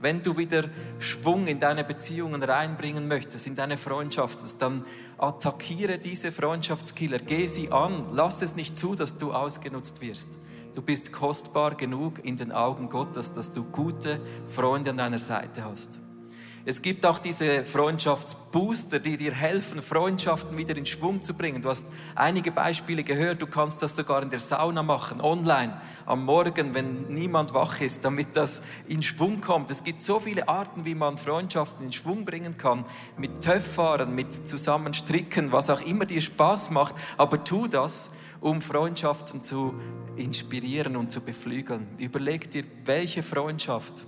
Wenn 0.00 0.22
du 0.22 0.36
wieder 0.36 0.64
Schwung 1.00 1.48
in 1.48 1.58
deine 1.58 1.82
Beziehungen 1.82 2.42
reinbringen 2.42 3.08
möchtest, 3.08 3.48
in 3.48 3.56
deine 3.56 3.76
Freundschaften, 3.76 4.48
dann 4.58 4.84
attackiere 5.18 5.98
diese 5.98 6.30
Freundschaftskiller, 6.30 7.18
geh 7.18 7.48
sie 7.48 7.72
an, 7.72 8.06
lass 8.12 8.40
es 8.42 8.54
nicht 8.54 8.78
zu, 8.78 8.94
dass 8.94 9.18
du 9.18 9.32
ausgenutzt 9.32 10.00
wirst. 10.00 10.28
Du 10.74 10.82
bist 10.82 11.12
kostbar 11.12 11.74
genug 11.74 12.24
in 12.24 12.36
den 12.36 12.52
Augen 12.52 12.88
Gottes, 12.88 13.32
dass 13.32 13.52
du 13.52 13.64
gute 13.64 14.20
Freunde 14.46 14.90
an 14.90 14.98
deiner 14.98 15.18
Seite 15.18 15.64
hast. 15.64 15.98
Es 16.64 16.82
gibt 16.82 17.06
auch 17.06 17.18
diese 17.18 17.64
Freundschaftsbooster, 17.64 18.98
die 18.98 19.16
dir 19.16 19.32
helfen, 19.32 19.80
Freundschaften 19.80 20.56
wieder 20.58 20.76
in 20.76 20.84
Schwung 20.84 21.22
zu 21.22 21.34
bringen. 21.34 21.62
Du 21.62 21.70
hast 21.70 21.86
einige 22.14 22.50
Beispiele 22.50 23.04
gehört. 23.04 23.40
Du 23.40 23.46
kannst 23.46 23.82
das 23.82 23.96
sogar 23.96 24.22
in 24.22 24.30
der 24.30 24.40
Sauna 24.40 24.82
machen, 24.82 25.20
online, 25.20 25.80
am 26.04 26.24
Morgen, 26.24 26.74
wenn 26.74 27.12
niemand 27.14 27.54
wach 27.54 27.80
ist, 27.80 28.04
damit 28.04 28.36
das 28.36 28.60
in 28.86 29.02
Schwung 29.02 29.40
kommt. 29.40 29.70
Es 29.70 29.82
gibt 29.84 30.02
so 30.02 30.20
viele 30.20 30.48
Arten, 30.48 30.84
wie 30.84 30.94
man 30.94 31.16
Freundschaften 31.16 31.86
in 31.86 31.92
Schwung 31.92 32.24
bringen 32.24 32.58
kann. 32.58 32.84
Mit 33.16 33.40
Töfffahren, 33.40 34.14
mit 34.14 34.46
Zusammenstricken, 34.46 35.52
was 35.52 35.70
auch 35.70 35.80
immer 35.80 36.04
dir 36.04 36.20
Spaß 36.20 36.70
macht. 36.70 36.94
Aber 37.16 37.44
tu 37.44 37.66
das, 37.66 38.10
um 38.40 38.60
Freundschaften 38.60 39.42
zu 39.42 39.74
inspirieren 40.16 40.96
und 40.96 41.12
zu 41.12 41.20
beflügeln. 41.20 41.86
Überleg 41.98 42.50
dir, 42.50 42.64
welche 42.84 43.22
Freundschaft 43.22 44.04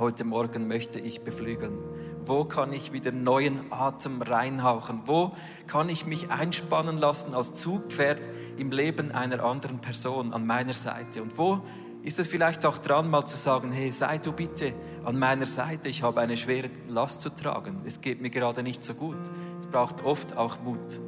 heute 0.00 0.24
Morgen 0.24 0.66
möchte 0.66 0.98
ich 0.98 1.20
beflügeln? 1.20 1.78
Wo 2.24 2.46
kann 2.46 2.72
ich 2.72 2.92
wieder 2.92 3.12
neuen 3.12 3.70
Atem 3.70 4.22
reinhauchen? 4.22 5.02
Wo 5.04 5.32
kann 5.66 5.90
ich 5.90 6.06
mich 6.06 6.30
einspannen 6.30 6.96
lassen 6.96 7.34
als 7.34 7.52
Zugpferd 7.52 8.30
im 8.56 8.70
Leben 8.72 9.12
einer 9.12 9.44
anderen 9.44 9.78
Person 9.80 10.32
an 10.32 10.46
meiner 10.46 10.72
Seite? 10.72 11.22
Und 11.22 11.36
wo 11.36 11.60
ist 12.02 12.18
es 12.18 12.28
vielleicht 12.28 12.64
auch 12.64 12.78
dran, 12.78 13.10
mal 13.10 13.26
zu 13.26 13.36
sagen, 13.36 13.72
hey, 13.72 13.92
sei 13.92 14.16
du 14.16 14.32
bitte 14.32 14.72
an 15.04 15.18
meiner 15.18 15.46
Seite, 15.46 15.90
ich 15.90 16.02
habe 16.02 16.20
eine 16.20 16.38
schwere 16.38 16.70
Last 16.88 17.20
zu 17.20 17.28
tragen. 17.28 17.82
Es 17.84 18.00
geht 18.00 18.22
mir 18.22 18.30
gerade 18.30 18.62
nicht 18.62 18.82
so 18.82 18.94
gut. 18.94 19.20
Es 19.58 19.66
braucht 19.66 20.02
oft 20.02 20.34
auch 20.34 20.60
Mut. 20.62 20.98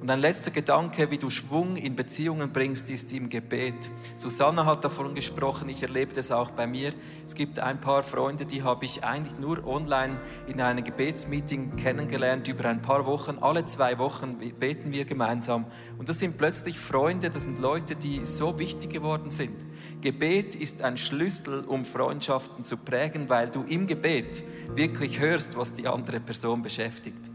Und 0.00 0.08
ein 0.10 0.20
letzter 0.20 0.52
Gedanke, 0.52 1.10
wie 1.10 1.18
du 1.18 1.28
Schwung 1.28 1.76
in 1.76 1.96
Beziehungen 1.96 2.52
bringst, 2.52 2.88
ist 2.88 3.12
im 3.12 3.28
Gebet. 3.28 3.90
Susanna 4.16 4.64
hat 4.64 4.84
davon 4.84 5.12
gesprochen, 5.14 5.68
ich 5.68 5.82
erlebe 5.82 6.12
das 6.12 6.30
auch 6.30 6.52
bei 6.52 6.68
mir. 6.68 6.92
Es 7.26 7.34
gibt 7.34 7.58
ein 7.58 7.80
paar 7.80 8.04
Freunde, 8.04 8.46
die 8.46 8.62
habe 8.62 8.84
ich 8.84 9.02
eigentlich 9.02 9.36
nur 9.40 9.66
online 9.66 10.20
in 10.46 10.60
einem 10.60 10.84
Gebetsmeeting 10.84 11.74
kennengelernt 11.74 12.46
über 12.46 12.66
ein 12.66 12.80
paar 12.80 13.06
Wochen. 13.06 13.38
Alle 13.40 13.66
zwei 13.66 13.98
Wochen 13.98 14.38
beten 14.60 14.92
wir 14.92 15.04
gemeinsam. 15.04 15.66
Und 15.98 16.08
das 16.08 16.20
sind 16.20 16.38
plötzlich 16.38 16.78
Freunde, 16.78 17.30
das 17.30 17.42
sind 17.42 17.60
Leute, 17.60 17.96
die 17.96 18.24
so 18.24 18.60
wichtig 18.60 18.90
geworden 18.90 19.32
sind. 19.32 19.56
Gebet 20.00 20.54
ist 20.54 20.80
ein 20.82 20.96
Schlüssel, 20.96 21.64
um 21.64 21.84
Freundschaften 21.84 22.64
zu 22.64 22.76
prägen, 22.76 23.28
weil 23.28 23.50
du 23.50 23.64
im 23.64 23.88
Gebet 23.88 24.44
wirklich 24.76 25.18
hörst, 25.18 25.56
was 25.56 25.74
die 25.74 25.88
andere 25.88 26.20
Person 26.20 26.62
beschäftigt. 26.62 27.27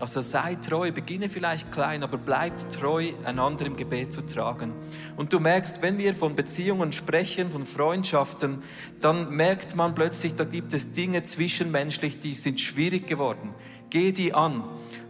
Also 0.00 0.22
sei 0.22 0.56
treu, 0.56 0.90
beginne 0.90 1.28
vielleicht 1.28 1.70
klein, 1.70 2.02
aber 2.02 2.18
bleib 2.18 2.58
treu, 2.70 3.12
einander 3.24 3.66
im 3.66 3.76
Gebet 3.76 4.12
zu 4.12 4.26
tragen. 4.26 4.72
Und 5.16 5.32
du 5.32 5.38
merkst, 5.38 5.82
wenn 5.82 5.98
wir 5.98 6.14
von 6.14 6.34
Beziehungen 6.34 6.92
sprechen, 6.92 7.50
von 7.50 7.64
Freundschaften, 7.64 8.62
dann 9.00 9.30
merkt 9.30 9.76
man 9.76 9.94
plötzlich, 9.94 10.34
da 10.34 10.44
gibt 10.44 10.74
es 10.74 10.92
Dinge 10.92 11.22
zwischenmenschlich, 11.22 12.18
die 12.18 12.34
sind 12.34 12.60
schwierig 12.60 13.06
geworden. 13.06 13.54
Geh 13.88 14.10
die 14.10 14.34
an. 14.34 14.64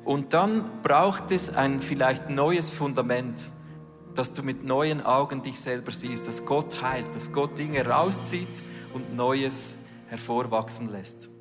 Und 0.04 0.34
dann 0.34 0.82
braucht 0.82 1.30
es 1.30 1.48
ein 1.48 1.80
vielleicht 1.80 2.28
neues 2.28 2.68
Fundament, 2.70 3.40
dass 4.14 4.34
du 4.34 4.42
mit 4.42 4.64
neuen 4.64 5.04
Augen 5.04 5.40
dich 5.40 5.58
selber 5.58 5.92
siehst, 5.92 6.28
dass 6.28 6.44
Gott 6.44 6.82
heilt, 6.82 7.14
dass 7.14 7.32
Gott 7.32 7.58
Dinge 7.58 7.86
rauszieht 7.86 8.62
und 8.92 9.16
Neues 9.16 9.76
hervorwachsen 10.08 10.92
lässt. 10.92 11.33